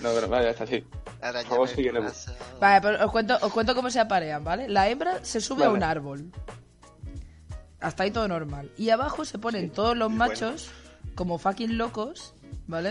No, 0.00 0.10
pero 0.14 0.28
vaya, 0.28 0.50
está 0.50 0.64
así. 0.64 0.84
De 1.20 1.92
casa. 2.06 2.34
Vale, 2.60 2.80
pero 2.80 3.04
os 3.04 3.10
cuento, 3.10 3.36
os 3.40 3.52
cuento 3.52 3.74
cómo 3.74 3.90
se 3.90 3.98
aparean, 4.00 4.44
¿vale? 4.44 4.68
La 4.68 4.88
hembra 4.88 5.24
se 5.24 5.40
sube 5.40 5.64
a 5.64 5.68
Vale. 5.68 5.78
un 5.78 5.84
árbol. 5.84 6.32
Hasta 7.80 8.04
ahí 8.04 8.10
todo 8.10 8.28
normal. 8.28 8.70
Y 8.76 8.90
abajo 8.90 9.24
se 9.24 9.38
ponen 9.38 9.70
todos 9.70 9.96
los 9.96 10.10
machos, 10.10 10.70
como 11.14 11.38
fucking 11.38 11.76
locos, 11.78 12.34
¿vale? 12.66 12.90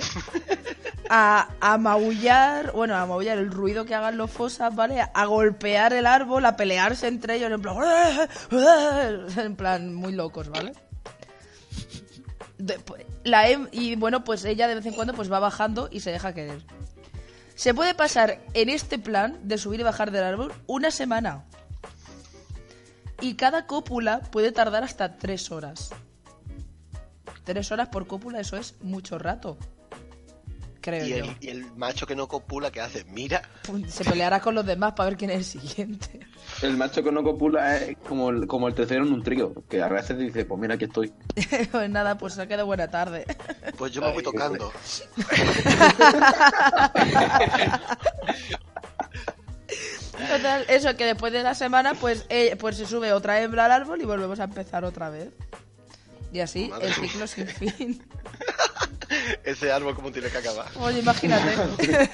A, 1.09 1.47
a 1.61 1.77
maullar, 1.77 2.73
bueno, 2.73 2.95
a 2.97 3.05
maullar 3.05 3.37
el 3.37 3.49
ruido 3.49 3.85
que 3.85 3.95
hagan 3.95 4.17
los 4.17 4.29
fosas, 4.29 4.75
¿vale? 4.75 5.01
A 5.13 5.25
golpear 5.25 5.93
el 5.93 6.05
árbol, 6.05 6.45
a 6.45 6.57
pelearse 6.57 7.07
entre 7.07 7.35
ellos, 7.35 7.49
en 7.49 7.61
plan... 7.61 7.77
En 9.37 9.55
plan, 9.55 9.95
muy 9.95 10.11
locos, 10.11 10.49
¿vale? 10.49 10.73
Después, 12.57 13.05
la 13.23 13.49
y 13.71 13.95
bueno, 13.95 14.23
pues 14.23 14.43
ella 14.43 14.67
de 14.67 14.75
vez 14.75 14.85
en 14.85 14.95
cuando 14.95 15.13
pues 15.13 15.31
va 15.31 15.39
bajando 15.39 15.87
y 15.91 15.99
se 16.01 16.11
deja 16.11 16.33
querer. 16.33 16.63
Se 17.57 17.73
puede 17.73 17.95
pasar 17.95 18.39
en 18.53 18.69
este 18.69 18.99
plan 18.99 19.39
de 19.41 19.57
subir 19.57 19.79
y 19.79 19.83
bajar 19.83 20.11
del 20.11 20.23
árbol 20.23 20.53
una 20.67 20.91
semana. 20.91 21.43
Y 23.19 23.33
cada 23.33 23.65
cópula 23.65 24.21
puede 24.21 24.51
tardar 24.51 24.83
hasta 24.83 25.17
tres 25.17 25.49
horas. 25.49 25.89
Tres 27.45 27.71
horas 27.71 27.89
por 27.89 28.05
cópula, 28.05 28.39
eso 28.39 28.57
es 28.57 28.75
mucho 28.81 29.17
rato. 29.17 29.57
Creo 30.87 31.05
Y 31.05 31.09
yo. 31.09 31.15
el, 31.17 31.35
y 31.41 31.49
el 31.49 31.65
macho 31.75 32.07
que 32.07 32.15
no 32.15 32.29
copula, 32.29 32.71
¿qué 32.71 32.79
hace? 32.79 33.03
Mira. 33.03 33.41
Se 33.89 34.05
peleará 34.05 34.39
con 34.39 34.55
los 34.55 34.65
demás 34.65 34.93
para 34.93 35.09
ver 35.09 35.17
quién 35.17 35.31
es 35.31 35.53
el 35.53 35.61
siguiente. 35.61 36.21
el 36.61 36.77
macho 36.77 37.03
que 37.03 37.11
no 37.11 37.21
copula 37.23 37.75
es 37.75 37.97
como 38.07 38.29
el, 38.29 38.47
como 38.47 38.69
el 38.69 38.73
tercero 38.73 39.03
en 39.05 39.11
un 39.11 39.21
trío, 39.21 39.53
que 39.67 39.81
a 39.81 39.89
veces 39.89 40.17
dice, 40.17 40.45
pues 40.45 40.61
mira, 40.61 40.75
aquí 40.75 40.85
estoy. 40.85 41.11
pues 41.73 41.89
nada, 41.89 42.17
pues 42.17 42.35
se 42.35 42.41
ha 42.41 42.47
quedado 42.47 42.67
buena 42.67 42.87
tarde. 42.89 43.25
Pues 43.77 43.91
yo 43.91 44.01
me 44.01 44.13
voy 44.13 44.23
tocando. 44.23 44.71
Total, 50.31 50.65
eso 50.69 50.95
que 50.95 51.03
después 51.03 51.33
de 51.33 51.43
la 51.43 51.53
semana, 51.53 51.95
pues, 51.95 52.25
eh, 52.29 52.55
pues 52.57 52.77
se 52.77 52.85
sube 52.85 53.11
otra 53.11 53.41
hembra 53.41 53.65
al 53.65 53.71
árbol 53.71 54.01
y 54.01 54.05
volvemos 54.05 54.39
a 54.39 54.45
empezar 54.45 54.85
otra 54.85 55.09
vez. 55.09 55.31
Y 56.31 56.39
así, 56.39 56.67
Madre 56.67 56.87
el 56.89 57.01
mía. 57.01 57.09
ciclo 57.11 57.27
sin 57.27 57.47
fin. 57.47 58.07
Ese 59.43 59.71
árbol 59.71 59.95
como 59.95 60.11
tiene 60.11 60.29
que 60.29 60.37
acabar. 60.37 60.67
Oye, 60.79 60.99
imagínate. 60.99 61.55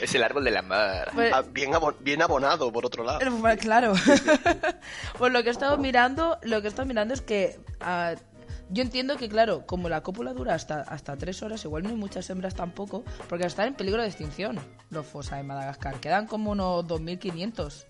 Es 0.00 0.14
el 0.14 0.22
árbol 0.22 0.44
de 0.44 0.50
la 0.50 0.62
mar. 0.62 1.10
Pues- 1.14 1.32
Ah, 1.32 1.42
bien, 1.42 1.72
abo- 1.72 1.94
bien 2.00 2.22
abonado, 2.22 2.72
por 2.72 2.86
otro 2.86 3.04
lado. 3.04 3.18
Pues, 3.40 3.58
claro. 3.58 3.94
pues 5.18 5.32
lo 5.32 5.42
que 5.42 5.48
he 5.48 5.52
estado 5.52 5.76
mirando, 5.78 6.38
lo 6.42 6.60
que 6.60 6.66
he 6.66 6.70
estado 6.70 6.86
mirando 6.86 7.14
es 7.14 7.20
que 7.20 7.58
ah, 7.80 8.14
yo 8.70 8.82
entiendo 8.82 9.16
que, 9.16 9.28
claro, 9.28 9.64
como 9.66 9.88
la 9.88 10.02
cópula 10.02 10.32
dura 10.34 10.54
hasta, 10.54 10.82
hasta 10.82 11.16
tres 11.16 11.42
horas, 11.42 11.64
igual 11.64 11.82
no 11.84 11.88
hay 11.90 11.94
muchas 11.96 12.28
hembras 12.30 12.54
tampoco, 12.54 13.04
porque 13.28 13.46
están 13.46 13.68
en 13.68 13.74
peligro 13.74 14.02
de 14.02 14.08
extinción 14.08 14.58
los 14.90 15.06
fosa 15.06 15.36
de 15.36 15.42
Madagascar. 15.44 15.98
Quedan 16.00 16.26
como 16.26 16.50
unos 16.52 16.84
2.500. 16.86 17.84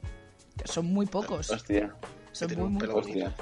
que 0.56 0.68
Son 0.68 0.86
muy 0.86 1.06
pocos. 1.06 1.50
Hostia, 1.50 1.94
Son 2.32 2.52
muy, 2.56 2.68
muy 2.68 2.86
pocos. 2.86 3.06
hostia. 3.06 3.34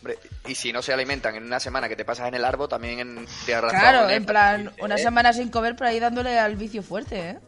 Hombre, 0.00 0.18
y 0.48 0.54
si 0.54 0.72
no 0.72 0.80
se 0.82 0.92
alimentan 0.92 1.34
en 1.36 1.44
una 1.44 1.60
semana 1.60 1.88
que 1.88 1.94
te 1.96 2.04
pasas 2.04 2.28
en 2.28 2.34
el 2.34 2.44
árbol, 2.44 2.68
también 2.68 3.00
en 3.00 3.26
tierra 3.44 3.68
Claro, 3.68 4.08
en 4.08 4.24
plan, 4.24 4.72
una 4.80 4.96
semana 4.96 5.32
sin 5.32 5.50
comer, 5.50 5.76
pero 5.76 5.90
ahí 5.90 6.00
dándole 6.00 6.38
al 6.38 6.56
vicio 6.56 6.82
fuerte, 6.82 7.30
¿eh? 7.30 7.38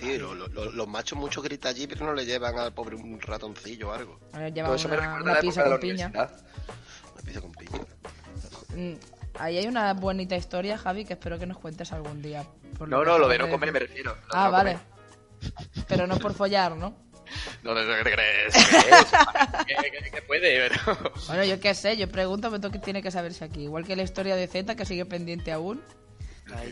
Sí, 0.00 0.18
lo- 0.18 0.34
lo- 0.34 0.48
lo- 0.48 0.70
los 0.72 0.88
machos 0.88 1.18
mucho 1.18 1.40
gritan 1.42 1.70
allí, 1.70 1.86
pero 1.86 2.06
no 2.06 2.12
le 2.14 2.24
llevan 2.24 2.58
al 2.58 2.72
pobre 2.72 2.96
un 2.96 3.20
ratoncillo 3.20 3.88
o 3.88 3.92
algo. 3.92 4.20
A 4.32 4.38
ver, 4.38 4.52
lleva 4.54 4.66
Todo 4.68 4.76
eso 4.76 4.88
me 4.88 4.96
una, 4.96 5.04
recuerda 5.06 5.18
a 5.20 5.22
una 5.24 5.34
la 5.34 5.40
pizza 5.40 5.62
con 5.62 5.70
la 5.72 5.80
piña. 5.80 6.12
Una 6.14 7.22
pizza 7.24 7.40
con 7.40 7.52
piña. 7.52 8.98
Ahí 9.38 9.58
hay 9.58 9.66
una 9.66 9.92
bonita 9.94 10.36
historia, 10.36 10.76
Javi, 10.78 11.04
que 11.04 11.12
espero 11.14 11.38
que 11.38 11.46
nos 11.46 11.58
cuentes 11.58 11.92
algún 11.92 12.20
día. 12.22 12.44
por 12.76 12.88
No, 12.88 13.04
no, 13.04 13.18
lo 13.18 13.28
de 13.28 13.38
no 13.38 13.48
comer 13.48 13.72
me 13.72 13.78
refiero. 13.80 14.16
Ah, 14.32 14.46
no 14.46 14.50
vale. 14.52 14.72
comer. 14.72 15.84
Pero 15.88 16.06
no 16.08 16.16
por 16.18 16.34
follar, 16.34 16.76
¿no? 16.76 16.94
No, 17.62 17.74
no, 17.74 17.82
no, 17.82 17.96
¿qué 17.96 18.04
te 18.04 18.12
crees? 18.12 18.54
¿Qué 18.54 18.76
es? 18.94 19.66
¿Qué- 19.66 19.90
qué- 19.90 20.10
qué 20.10 20.22
puede? 20.22 20.68
Pero... 20.68 21.12
Bueno, 21.26 21.44
yo 21.44 21.60
qué 21.60 21.74
sé, 21.74 21.96
yo 21.96 22.08
pregunto, 22.08 22.50
pero 22.50 22.70
que 22.70 22.78
tiene 22.78 23.02
que 23.02 23.10
saberse 23.10 23.44
aquí. 23.44 23.64
Igual 23.64 23.84
que 23.84 23.96
la 23.96 24.02
historia 24.02 24.36
de 24.36 24.46
Z, 24.46 24.74
que 24.76 24.86
sigue 24.86 25.04
pendiente 25.04 25.52
aún, 25.52 25.82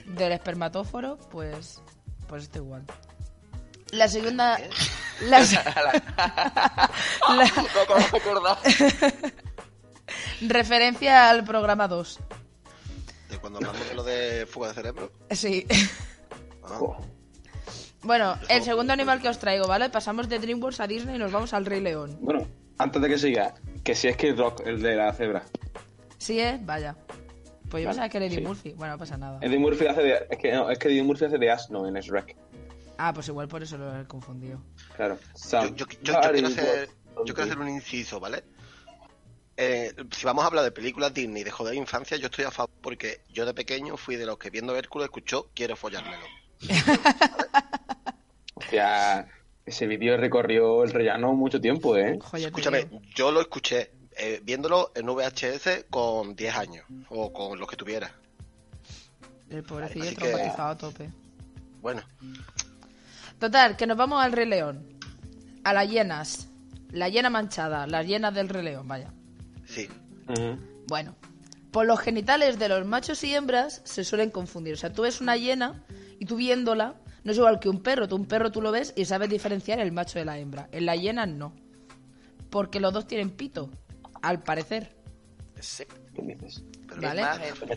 del 0.06 0.32
espermatóforo, 0.32 1.18
pues, 1.30 1.82
pues 2.28 2.44
esto 2.44 2.58
igual. 2.58 2.84
La 3.90 4.08
segunda... 4.08 4.58
La, 5.22 5.40
la- 5.40 6.82
referencia 10.42 11.30
al 11.30 11.44
programa 11.44 11.88
2. 11.88 12.18
De 13.30 13.38
cuando 13.38 13.58
hablamos 13.58 13.88
de 13.88 13.94
lo 13.94 14.04
de 14.04 14.46
fuga 14.46 14.68
de 14.68 14.74
cerebro. 14.74 15.10
Sí. 15.30 15.66
Ah, 16.62 16.76
Jo. 16.78 16.96
Bueno, 18.06 18.38
el 18.48 18.62
segundo 18.62 18.92
animal 18.92 19.20
que 19.20 19.28
os 19.28 19.38
traigo, 19.38 19.66
¿vale? 19.66 19.90
Pasamos 19.90 20.28
de 20.28 20.38
DreamWorks 20.38 20.80
a 20.80 20.86
Disney 20.86 21.16
y 21.16 21.18
nos 21.18 21.32
vamos 21.32 21.52
al 21.52 21.66
Rey 21.66 21.80
León. 21.80 22.16
Bueno, 22.20 22.46
antes 22.78 23.02
de 23.02 23.08
que 23.08 23.18
siga, 23.18 23.54
que 23.82 23.94
si 23.94 24.08
es 24.08 24.16
Kid 24.16 24.36
Rock, 24.38 24.62
el 24.64 24.80
de 24.80 24.94
la 24.96 25.12
cebra. 25.12 25.42
¿Sí, 26.18 26.38
eh? 26.40 26.58
Vaya. 26.62 26.94
Pues 27.68 27.82
yo 27.82 27.88
Vale, 27.88 27.98
pensaba 27.98 28.08
que 28.08 28.16
era 28.18 28.26
Eddie 28.26 28.36
sí. 28.38 28.44
Murphy. 28.44 28.72
Bueno, 28.74 28.92
no 28.94 28.98
pasa 28.98 29.16
nada. 29.16 29.38
Eddie 29.42 29.58
Murphy 29.58 29.86
hace 29.88 30.02
de... 30.02 30.26
Es 30.30 30.38
que, 30.38 30.52
no, 30.52 30.70
es 30.70 30.78
que 30.78 30.88
Eddie 30.88 31.02
Murphy 31.02 31.24
hace 31.24 31.38
de 31.38 31.50
asno 31.50 31.86
en 31.88 31.94
Shrek. 31.94 32.36
Ah, 32.98 33.12
pues 33.12 33.26
igual 33.28 33.48
por 33.48 33.62
eso 33.62 33.76
lo 33.76 34.00
he 34.00 34.04
confundido. 34.06 34.62
Claro. 34.94 35.18
Yo, 35.34 35.38
Sam, 35.38 35.74
yo- 35.74 35.86
yo- 35.86 36.12
yo 36.14 36.20
quiero 36.30 36.46
hacer, 36.48 36.88
yo 37.26 37.34
quiero 37.34 37.42
hacer 37.42 37.58
un 37.58 37.68
inciso, 37.68 38.20
¿vale? 38.20 38.44
Eh, 39.56 39.92
si 40.12 40.24
vamos 40.26 40.44
a 40.44 40.46
hablar 40.46 40.62
de 40.64 40.70
películas 40.70 41.12
Disney 41.12 41.42
de 41.42 41.50
joder 41.50 41.74
infancia, 41.74 42.16
yo 42.18 42.26
estoy 42.26 42.44
a 42.44 42.50
favor 42.50 42.70
porque 42.80 43.22
yo 43.32 43.44
de 43.46 43.52
pequeño 43.54 43.96
fui 43.96 44.16
de 44.16 44.26
los 44.26 44.38
que 44.38 44.50
viendo 44.50 44.76
Hércules 44.76 45.06
escuchó 45.06 45.50
quiero 45.54 45.74
follármelo. 45.76 46.24
Hostia, 48.66 49.28
ese 49.64 49.86
vídeo 49.86 50.16
recorrió 50.16 50.82
el 50.82 50.92
rellano 50.92 51.32
mucho 51.34 51.60
tiempo, 51.60 51.96
¿eh? 51.96 52.18
Escúchame, 52.32 52.88
yo 53.14 53.30
lo 53.30 53.40
escuché 53.40 53.92
eh, 54.16 54.40
viéndolo 54.42 54.90
en 54.94 55.06
VHS 55.06 55.86
con 55.88 56.34
10 56.34 56.56
años 56.56 56.84
o 57.08 57.32
con 57.32 57.58
los 57.60 57.68
que 57.68 57.76
tuviera. 57.76 58.12
El 59.48 59.62
pobrecillo 59.62 60.12
traumatizado 60.16 60.68
a 60.70 60.76
tope. 60.78 61.10
Bueno, 61.80 62.02
Total, 63.38 63.76
que 63.76 63.86
nos 63.86 63.96
vamos 63.96 64.20
al 64.24 64.32
Rey 64.32 64.46
León. 64.46 64.98
A 65.62 65.72
las 65.72 65.88
hienas. 65.88 66.48
La 66.90 67.08
hiena 67.08 67.30
manchada, 67.30 67.86
las 67.86 68.06
hienas 68.06 68.34
del 68.34 68.48
Rey 68.48 68.64
León, 68.64 68.88
vaya. 68.88 69.12
sí. 69.66 69.88
Bueno, 70.88 71.14
por 71.70 71.86
los 71.86 72.00
genitales 72.00 72.58
de 72.58 72.68
los 72.68 72.84
machos 72.84 73.22
y 73.22 73.34
hembras 73.34 73.80
se 73.84 74.02
suelen 74.02 74.30
confundir. 74.30 74.74
O 74.74 74.76
sea, 74.76 74.92
tú 74.92 75.02
ves 75.02 75.20
una 75.20 75.36
hiena 75.36 75.84
y 76.18 76.24
tú 76.24 76.36
viéndola, 76.36 76.94
no 77.26 77.32
es 77.32 77.38
igual 77.38 77.58
que 77.58 77.68
un 77.68 77.82
perro. 77.82 78.06
Tú 78.08 78.14
un 78.16 78.24
perro 78.26 78.50
tú 78.52 78.62
lo 78.62 78.70
ves 78.70 78.92
y 78.96 79.04
sabes 79.04 79.28
diferenciar 79.28 79.80
el 79.80 79.90
macho 79.90 80.18
de 80.18 80.24
la 80.24 80.38
hembra. 80.38 80.68
En 80.70 80.86
la 80.86 80.94
hiena 80.94 81.26
no. 81.26 81.52
Porque 82.50 82.78
los 82.78 82.92
dos 82.92 83.06
tienen 83.08 83.30
pito, 83.30 83.68
al 84.22 84.42
parecer. 84.44 84.94
Sí. 85.60 85.82
¿Qué 86.14 86.22
dices? 86.22 86.62
Pero 86.88 87.02
¿Vale? 87.02 87.22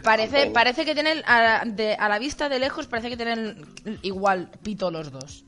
Parece, 0.04 0.52
parece 0.52 0.86
que 0.86 0.94
tienen, 0.94 1.24
a, 1.26 1.64
de- 1.66 1.96
a 1.96 2.08
la 2.08 2.20
vista 2.20 2.48
de 2.48 2.60
lejos, 2.60 2.86
parece 2.86 3.10
que 3.10 3.18
tienen 3.18 3.66
igual 4.04 4.52
pito 4.62 4.92
los 4.92 5.12
dos. 5.12 5.44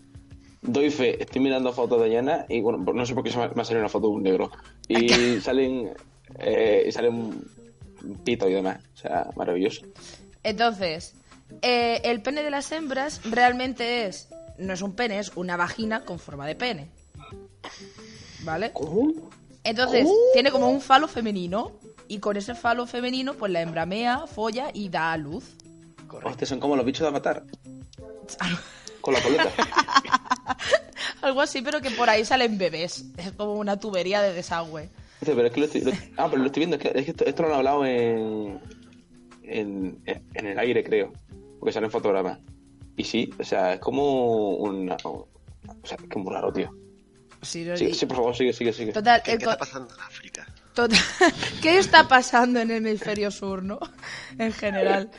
Doy 0.63 0.89
fe, 0.89 1.21
estoy 1.21 1.39
mirando 1.41 1.71
fotos 1.71 2.01
de 2.01 2.09
Yana 2.09 2.45
y 2.49 2.59
bueno, 2.61 2.79
no 2.93 3.05
sé 3.05 3.13
por 3.13 3.23
qué 3.23 3.31
se 3.31 3.37
me 3.37 3.49
me 3.49 3.61
ha 3.61 3.65
salido 3.65 3.81
una 3.81 3.89
foto 3.89 4.07
de 4.07 4.13
un 4.13 4.23
negro. 4.23 4.51
Y 4.87 5.39
salen, 5.41 5.93
eh, 6.39 6.85
y 6.87 6.91
salen 6.91 7.13
un 7.13 8.17
pito 8.23 8.49
y 8.49 8.53
demás. 8.53 8.79
O 8.95 8.97
sea, 8.97 9.27
maravilloso. 9.35 9.85
Entonces, 10.43 11.13
eh, 11.61 12.01
el 12.05 12.21
pene 12.21 12.43
de 12.43 12.49
las 12.51 12.71
hembras 12.71 13.21
realmente 13.25 14.05
es, 14.05 14.29
no 14.57 14.73
es 14.73 14.81
un 14.81 14.93
pene, 14.95 15.19
es 15.19 15.31
una 15.35 15.57
vagina 15.57 16.03
con 16.05 16.19
forma 16.19 16.45
de 16.47 16.55
pene. 16.55 16.89
¿Vale? 18.43 18.71
Entonces, 19.63 20.07
tiene 20.33 20.51
como 20.51 20.69
un 20.69 20.81
falo 20.81 21.07
femenino 21.07 21.71
y 22.07 22.19
con 22.19 22.35
ese 22.37 22.55
falo 22.55 22.87
femenino, 22.87 23.35
pues 23.35 23.51
la 23.51 23.61
hembra 23.61 23.85
mea, 23.85 24.25
folla 24.27 24.69
y 24.73 24.89
da 24.89 25.13
a 25.13 25.17
luz. 25.17 25.43
Hostia, 26.23 26.47
son 26.47 26.59
como 26.59 26.75
los 26.75 26.85
bichos 26.85 27.01
de 27.01 27.07
Avatar. 27.07 27.43
Con 29.01 29.13
la 29.15 29.21
coleta. 29.23 29.49
Algo 31.23 31.41
así, 31.41 31.61
pero 31.63 31.81
que 31.81 31.89
por 31.89 32.07
ahí 32.09 32.23
salen 32.25 32.57
bebés. 32.59 33.05
Es 33.17 33.31
como 33.31 33.53
una 33.53 33.79
tubería 33.79 34.21
de 34.21 34.31
desagüe. 34.33 34.89
Pero 35.25 35.45
es 35.45 35.51
que 35.51 35.59
lo 35.59 35.65
estoy, 35.65 35.81
lo- 35.81 35.91
ah, 36.17 36.27
pero 36.29 36.37
lo 36.41 36.45
estoy 36.47 36.59
viendo. 36.65 36.75
Es 36.77 36.81
que, 36.83 36.87
es 36.99 37.05
que 37.05 37.11
esto, 37.11 37.25
esto 37.25 37.41
lo 37.43 37.49
han 37.49 37.55
hablado 37.55 37.83
en, 37.85 38.59
en, 39.43 39.99
en 40.05 40.45
el 40.47 40.59
aire, 40.59 40.83
creo. 40.83 41.13
Porque 41.61 41.73
salen 41.73 41.91
fotogramas. 41.91 42.39
Y 42.97 43.03
sí, 43.03 43.29
o 43.39 43.43
sea, 43.43 43.75
es 43.75 43.79
como 43.79 44.55
una... 44.55 44.97
O 45.03 45.27
sea, 45.83 45.95
es 45.95 46.09
que 46.09 46.17
es 46.19 46.23
muy 46.23 46.33
raro, 46.33 46.51
tío. 46.51 46.75
Sí, 47.43 47.67
Sí, 47.75 47.85
y- 47.85 47.93
sí, 47.93 48.05
por 48.07 48.17
favor, 48.17 48.35
sigue, 48.35 48.51
sigue, 48.51 48.73
sigue. 48.73 48.91
Total, 48.93 49.21
¿Qué, 49.23 49.33
el 49.33 49.37
qué 49.37 49.45
co- 49.45 49.51
está 49.51 49.65
pasando 49.65 49.93
en 49.93 50.01
África? 50.01 50.47
Total- 50.73 50.99
¿Qué 51.61 51.77
está 51.77 52.07
pasando 52.07 52.59
en 52.59 52.71
el 52.71 52.77
hemisferio 52.85 53.29
sur, 53.29 53.61
no? 53.63 53.77
En 54.39 54.51
general. 54.53 55.11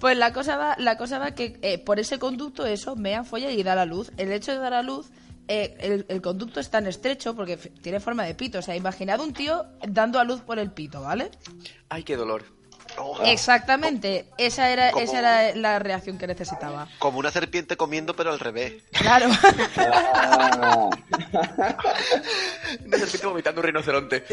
Pues 0.00 0.16
la 0.16 0.32
cosa 0.32 0.56
va, 0.56 0.76
la 0.78 0.96
cosa 0.96 1.18
va 1.18 1.32
que 1.34 1.58
eh, 1.60 1.78
por 1.78 2.00
ese 2.00 2.18
conducto 2.18 2.64
eso 2.66 2.96
mea, 2.96 3.22
folla 3.22 3.50
y 3.50 3.62
da 3.62 3.74
la 3.74 3.84
luz. 3.84 4.10
El 4.16 4.32
hecho 4.32 4.52
de 4.52 4.58
dar 4.58 4.72
a 4.74 4.82
luz, 4.82 5.10
eh, 5.48 5.76
el, 5.80 6.06
el 6.08 6.22
conducto 6.22 6.58
es 6.60 6.70
tan 6.70 6.86
estrecho 6.86 7.34
porque 7.36 7.56
tiene 7.58 8.00
forma 8.00 8.24
de 8.24 8.34
pito. 8.34 8.58
O 8.58 8.62
sea, 8.62 8.74
imaginad 8.76 9.20
un 9.20 9.32
tío 9.34 9.66
dando 9.86 10.18
a 10.18 10.24
luz 10.24 10.40
por 10.40 10.58
el 10.58 10.70
pito, 10.72 11.02
¿vale? 11.02 11.30
Ay, 11.90 12.02
qué 12.02 12.16
dolor. 12.16 12.44
Oh, 12.98 13.22
Exactamente. 13.24 14.26
Esa 14.38 14.70
era, 14.70 14.90
Como- 14.90 15.04
esa 15.04 15.18
era 15.18 15.54
la 15.56 15.78
reacción 15.78 16.18
que 16.18 16.26
necesitaba. 16.26 16.88
Como 16.98 17.18
una 17.18 17.30
serpiente 17.30 17.76
comiendo, 17.76 18.14
pero 18.16 18.32
al 18.32 18.38
revés. 18.40 18.82
Claro. 18.92 19.28
Una 22.84 22.98
serpiente 22.98 23.26
vomitando 23.26 23.60
un 23.60 23.66
rinoceronte. 23.66 24.24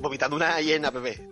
Vomitando 0.00 0.36
una 0.36 0.60
hiena, 0.60 0.90
bebé. 0.90 1.28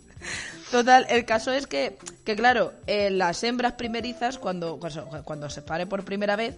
Total, 0.71 1.07
el 1.09 1.25
caso 1.25 1.53
es 1.53 1.67
que, 1.67 1.97
que 2.25 2.35
claro, 2.37 2.73
eh, 2.87 3.11
las 3.11 3.43
hembras 3.45 3.73
primerizas, 3.75 4.39
cuando, 4.39 4.79
cuando, 4.79 5.07
cuando 5.25 5.51
se 5.51 5.63
pare 5.63 5.87
por 5.87 6.05
primera 6.05 6.37
vez, 6.37 6.57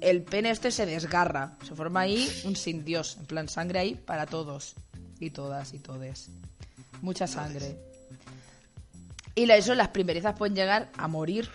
el 0.00 0.22
pene 0.22 0.50
este 0.50 0.70
se 0.70 0.86
desgarra. 0.86 1.52
Se 1.66 1.74
forma 1.74 2.00
ahí 2.00 2.28
un 2.44 2.56
sin 2.56 2.84
Dios, 2.84 3.16
en 3.20 3.26
plan 3.26 3.48
sangre 3.48 3.78
ahí 3.80 3.94
para 3.94 4.26
todos. 4.26 4.74
Y 5.18 5.30
todas 5.30 5.74
y 5.74 5.78
todes. 5.78 6.28
Mucha 7.02 7.26
sangre. 7.26 7.76
Y 9.40 9.50
eso, 9.50 9.74
las 9.74 9.88
primerizas 9.88 10.36
pueden 10.36 10.54
llegar 10.54 10.88
a 10.98 11.08
morir 11.08 11.48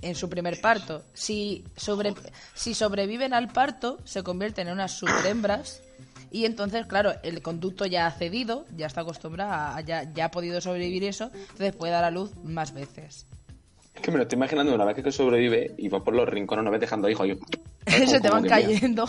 en 0.00 0.14
su 0.14 0.28
primer 0.28 0.60
parto. 0.60 1.02
Si, 1.12 1.64
sobre, 1.76 2.14
si 2.54 2.74
sobreviven 2.74 3.34
al 3.34 3.48
parto, 3.48 3.98
se 4.04 4.22
convierten 4.22 4.68
en 4.68 4.74
unas 4.74 4.92
superhembras. 4.92 5.82
Y 6.30 6.44
entonces, 6.44 6.86
claro, 6.86 7.14
el 7.24 7.42
conducto 7.42 7.84
ya 7.84 8.06
ha 8.06 8.10
cedido, 8.12 8.64
ya 8.76 8.86
está 8.86 9.00
acostumbrado, 9.02 9.52
a- 9.52 9.80
ya, 9.80 10.04
ya 10.14 10.26
ha 10.26 10.30
podido 10.30 10.60
sobrevivir 10.60 11.04
eso, 11.04 11.30
entonces 11.34 11.74
puede 11.74 11.92
dar 11.92 12.04
a 12.04 12.10
luz 12.10 12.30
más 12.44 12.72
veces. 12.72 13.26
Es 13.94 14.00
que 14.00 14.10
me 14.10 14.16
lo 14.16 14.22
estoy 14.22 14.36
imaginando 14.36 14.74
una 14.74 14.84
vez 14.86 15.02
que 15.02 15.12
sobrevive 15.12 15.74
y 15.76 15.88
va 15.88 16.02
por 16.02 16.14
los 16.14 16.26
rincones 16.28 16.62
una 16.62 16.70
vez 16.70 16.80
dejando 16.80 17.10
hijos. 17.10 17.28
Yo, 17.28 17.34
Se 18.06 18.20
te 18.20 18.30
van 18.30 18.44
cayendo. 18.44 19.04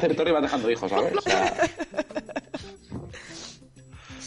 Territorio 0.00 0.32
y 0.32 0.34
vas 0.34 0.42
dejando 0.42 0.70
hijos, 0.70 0.90
¿sabes? 0.90 1.14
O 1.16 1.20
sea, 1.20 1.54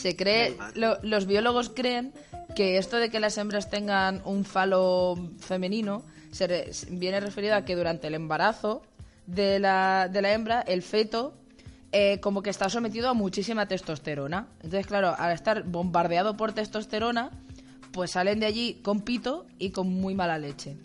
Se 0.02 0.16
cree, 0.16 0.56
lo- 0.76 0.98
los 1.04 1.26
biólogos 1.26 1.70
creen 1.70 2.14
que 2.56 2.78
esto 2.78 2.98
de 2.98 3.10
que 3.10 3.20
las 3.20 3.38
hembras 3.38 3.70
tengan 3.70 4.22
un 4.26 4.46
falo 4.46 5.16
femenino 5.40 6.04
se 6.32 6.48
re- 6.48 6.72
viene 6.90 7.20
referido 7.20 7.56
a 7.56 7.66
que 7.66 7.76
durante 7.76 8.08
el 8.08 8.14
embarazo 8.16 8.82
de 9.28 9.60
la, 9.60 10.08
de 10.12 10.22
la 10.22 10.34
hembra, 10.34 10.62
el 10.62 10.82
feto 10.82 11.34
eh, 11.92 12.20
como 12.22 12.42
que 12.42 12.50
está 12.52 12.70
sometido 12.70 13.10
a 13.10 13.14
muchísima 13.14 13.68
testosterona. 13.68 14.48
Entonces, 14.58 14.86
claro, 14.88 15.16
al 15.18 15.32
estar 15.34 15.64
bombardeado 15.64 16.38
por 16.38 16.54
testosterona, 16.54 17.32
pues 17.92 18.12
salen 18.12 18.40
de 18.40 18.46
allí 18.46 18.76
con 18.84 19.02
pito 19.02 19.46
y 19.58 19.72
con 19.72 19.88
muy 19.92 20.14
mala 20.14 20.38
leche. 20.38 20.78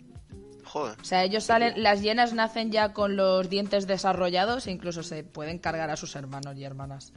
Joder. 0.63 0.97
O 0.99 1.03
sea, 1.05 1.23
ellos 1.23 1.43
salen, 1.43 1.81
las 1.83 2.01
hienas 2.01 2.33
nacen 2.33 2.71
ya 2.71 2.91
con 2.91 3.15
los 3.15 3.49
dientes 3.49 3.85
desarrollados 3.85 4.65
e 4.67 4.71
incluso 4.71 5.03
se 5.03 5.23
pueden 5.23 5.59
cargar 5.59 5.89
a 5.91 5.95
sus 5.95 6.15
hermanos 6.15 6.57
y 6.57 6.63
hermanas. 6.63 7.13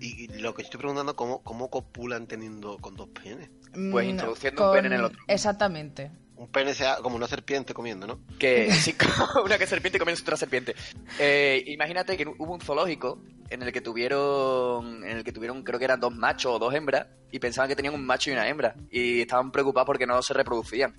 Y, 0.00 0.24
y 0.24 0.38
lo 0.40 0.54
que 0.54 0.62
estoy 0.62 0.78
preguntando, 0.78 1.14
¿cómo, 1.16 1.42
¿cómo 1.42 1.70
copulan 1.70 2.26
teniendo 2.26 2.78
con 2.78 2.96
dos 2.96 3.08
penes? 3.08 3.50
Pues 3.90 4.06
Mm, 4.06 4.10
introduciendo 4.10 4.68
un 4.70 4.74
pene 4.76 4.86
en 4.88 4.92
el 4.94 5.04
otro. 5.04 5.18
Exactamente. 5.28 6.10
Un 6.36 6.48
pene 6.48 6.74
sea 6.74 6.96
como 6.96 7.16
una 7.16 7.28
serpiente 7.28 7.72
comiendo, 7.72 8.06
¿no? 8.06 8.20
Que 8.38 8.70
sí, 8.72 8.92
como 8.94 9.44
una 9.44 9.58
que 9.58 9.66
serpiente 9.66 9.98
comiendo 9.98 10.20
otra 10.22 10.36
serpiente. 10.36 10.74
Eh, 11.18 11.62
imagínate 11.68 12.16
que 12.16 12.26
hubo 12.26 12.52
un 12.54 12.60
zoológico 12.60 13.20
en 13.50 13.62
el 13.62 13.70
que 13.72 13.80
tuvieron, 13.82 15.04
en 15.04 15.18
el 15.18 15.24
que 15.24 15.32
tuvieron, 15.32 15.62
creo 15.62 15.78
que 15.78 15.84
eran 15.84 16.00
dos 16.00 16.14
machos 16.14 16.52
o 16.54 16.58
dos 16.58 16.74
hembras, 16.74 17.06
y 17.30 17.38
pensaban 17.38 17.68
que 17.68 17.76
tenían 17.76 17.94
un 17.94 18.04
macho 18.04 18.30
y 18.30 18.32
una 18.32 18.48
hembra. 18.48 18.74
Y 18.90 19.20
estaban 19.20 19.50
preocupados 19.52 19.86
porque 19.86 20.06
no 20.06 20.20
se 20.22 20.32
reproducían. 20.34 20.94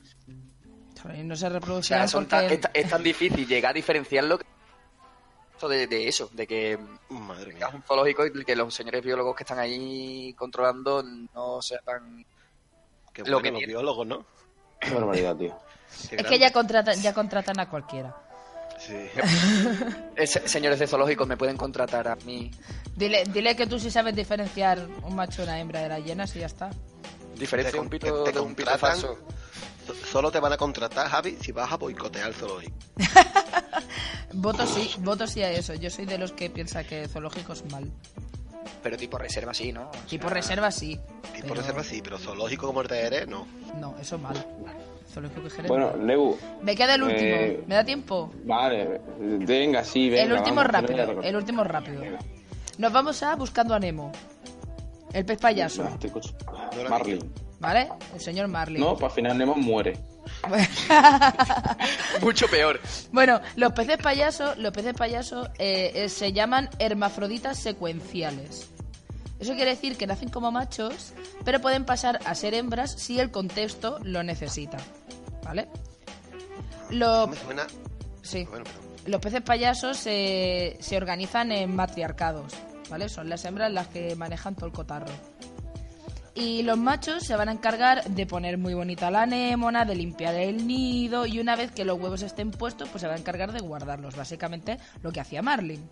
Y 1.17 1.23
no 1.23 1.36
se 1.36 1.47
O 1.47 1.49
reproducían 1.49 1.99
sea, 2.01 2.08
son 2.08 2.23
porque... 2.25 2.36
tan- 2.38 2.51
es, 2.51 2.62
ta- 2.62 2.71
es 2.73 2.89
tan 2.89 3.03
difícil 3.03 3.45
llegar 3.45 3.71
a 3.71 3.73
diferenciarlo 3.73 4.38
que- 4.39 4.45
de, 5.69 5.88
de 5.88 6.08
eso, 6.08 6.30
de 6.34 6.45
que 6.47 6.78
Madre 7.10 7.56
es 7.60 7.73
un 7.73 7.82
zoológico 7.84 8.26
y 8.26 8.43
que 8.45 8.56
los 8.56 8.73
señores 8.73 9.04
biólogos 9.04 9.36
que 9.36 9.43
están 9.43 9.60
ahí 9.60 10.34
controlando 10.38 11.04
no 11.34 11.62
sepan 11.62 12.26
Qué 13.13 13.21
lo 13.23 13.41
que 13.41 13.52
los 13.52 13.60
tiene. 13.60 13.73
biólogos, 13.73 14.08
¿no? 14.08 14.26
qué 14.80 14.89
barbaridad, 14.91 15.36
tío. 15.36 15.56
Qué 16.10 16.15
Es 16.17 16.26
que 16.26 16.39
ya 16.39 16.52
contratan, 16.52 16.99
ya 17.02 17.13
contratan 17.13 17.60
a 17.60 17.69
cualquiera. 17.69 18.15
Sí. 18.80 18.95
Señores 20.45 20.80
de 20.80 20.88
zoológicos 20.88 21.28
me 21.28 21.38
pueden 21.38 21.56
contratar 21.58 22.08
a 22.08 22.15
mí 22.17 22.49
Dile, 22.95 23.23
dile 23.26 23.56
que 23.56 23.67
tú 23.67 23.80
sí 23.80 23.89
sabes 23.91 24.15
diferenciar 24.15 24.80
un 25.04 25.15
macho 25.15 25.41
y 25.41 25.45
una 25.45 25.60
hembra 25.60 25.82
de 25.82 25.89
las 25.89 26.04
llenas 26.04 26.36
y 26.36 26.39
ya 26.39 26.47
está. 26.47 26.69
diferencia 27.36 27.80
un 27.80 27.88
con- 27.88 27.89
pito 27.89 28.23
te- 28.23 28.32
te 28.32 28.39
de 28.39 28.43
un 28.45 28.56
pito 28.56 28.78
falso 28.78 29.17
Solo 30.12 30.32
te 30.32 30.39
van 30.39 30.54
a 30.54 30.58
contratar, 30.58 31.08
Javi, 31.10 31.38
si 31.41 31.52
vas 31.52 31.69
a 31.71 31.76
boicotear 31.78 32.30
el 32.30 32.34
zoológico. 32.34 32.73
Voto 34.34 34.65
sí, 34.65 34.89
voto 35.00 35.28
sí 35.28 35.41
a 35.43 35.52
eso. 35.52 35.74
Yo 35.76 35.89
soy 35.89 36.06
de 36.06 36.17
los 36.17 36.32
que 36.32 36.50
piensa 36.50 36.84
que 36.84 37.08
zoológico 37.08 37.54
es 37.54 37.63
mal. 37.72 37.89
pero 38.82 38.98
tipo 38.98 39.17
reserva 39.17 39.54
sí 39.54 39.72
no 39.72 39.89
Tipo 40.10 40.30
reserva 40.30 40.72
sí. 40.72 41.00
Tipo 41.34 41.48
pero- 41.50 41.56
reserva 41.56 41.84
sí, 41.84 42.02
pero 42.04 42.17
zoológico 42.17 42.67
como 42.67 42.82
el 42.82 42.88
no. 43.28 43.46
No, 43.80 43.96
eso 44.00 44.17
mal. 44.17 44.36
Zoológico 45.13 45.43
que 45.43 45.50
Jerez. 45.52 45.67
Bueno, 45.69 45.96
Lebu, 45.98 46.38
Me 46.63 46.76
queda 46.76 46.96
el 46.96 47.04
último. 47.04 47.19
eh, 47.36 47.63
¿Me 47.67 47.76
da 47.76 47.84
tiempo? 47.84 48.32
vale, 48.46 49.00
venga, 49.19 49.84
sí, 49.84 50.10
venga. 50.10 50.24
el 50.24 50.34
último 50.34 50.56
vamos, 50.58 50.72
que 50.88 50.93
no 50.93 50.98
rápido. 51.06 51.22
El 51.24 51.36
último 51.36 51.63
rápido. 51.63 52.02
Nos 52.80 52.91
vamos 52.91 53.22
a 53.22 53.36
Buscando 53.36 53.76
a 53.76 53.80
Nemo. 53.80 54.12
El 55.13 55.26
pez 55.26 55.38
payaso. 55.39 55.84
No, 55.84 56.00
te 56.00 56.08
escucho. 56.08 56.34
No 56.76 56.84
la 56.84 56.89
Marlin. 56.89 57.32
¿Vale? 57.60 57.89
El 58.15 58.19
señor 58.19 58.48
Marley. 58.48 58.82
No, 58.82 58.98
para 58.98 59.13
final 59.13 59.38
Nemo 59.38 59.54
muere. 59.56 59.98
mucho 62.21 62.47
peor 62.47 62.79
Bueno, 63.12 63.41
los 63.55 63.73
peces 63.73 63.97
payasos, 63.97 64.57
los 64.57 64.71
peces 64.71 64.93
payasos 64.93 65.47
eh, 65.59 65.91
eh, 65.95 66.09
se 66.09 66.33
llaman 66.33 66.69
hermafroditas 66.79 67.57
secuenciales. 67.59 68.69
Eso 69.39 69.55
quiere 69.55 69.71
decir 69.71 69.97
que 69.97 70.07
nacen 70.07 70.29
como 70.29 70.51
machos, 70.51 71.13
pero 71.43 71.59
pueden 71.59 71.86
pasar 71.86 72.19
a 72.25 72.33
ser 72.36 72.53
hembras 72.53 72.91
si 72.91 73.19
el 73.19 73.29
contexto 73.31 73.99
lo 74.03 74.23
necesita. 74.23 74.77
¿Vale? 75.43 75.67
Lo- 76.89 77.27
Me 77.27 77.36
suena... 77.38 77.67
sí. 78.21 78.45
Bueno, 78.49 78.63
pero... 78.65 78.83
Los 79.05 79.19
peces 79.19 79.41
payasos 79.41 79.97
se, 79.97 80.77
se 80.79 80.95
organizan 80.95 81.51
en 81.51 81.75
matriarcados, 81.75 82.53
¿vale? 82.89 83.09
Son 83.09 83.27
las 83.27 83.43
hembras 83.43 83.69
las 83.69 83.88
que 83.88 84.15
manejan 84.15 84.55
todo 84.55 84.67
el 84.67 84.71
cotarro. 84.71 85.07
Y 86.36 86.63
los 86.63 86.78
machos 86.78 87.24
se 87.24 87.36
van 87.36 87.50
a 87.50 87.52
encargar 87.52 88.04
de 88.06 88.26
poner 88.26 88.58
muy 88.58 88.74
bonita 88.74 89.12
la 89.12 89.24
anémona, 89.24 89.86
de 89.86 89.96
limpiar 89.96 90.34
el 90.36 90.65
nido 90.65 91.28
y 91.28 91.39
una 91.39 91.56
vez 91.56 91.72
que 91.72 91.86
los 91.86 92.00
huevos 92.00 92.24
estén 92.24 92.50
puestos, 92.50 92.89
pues 92.89 93.02
se 93.02 93.08
va 93.08 93.13
a 93.13 93.17
encargar 93.17 93.52
de 93.52 93.60
guardarlos. 93.60 94.15
Básicamente 94.15 94.80
lo 95.04 95.12
que 95.12 95.19
hacía 95.19 95.41
Marlin. 95.41 95.88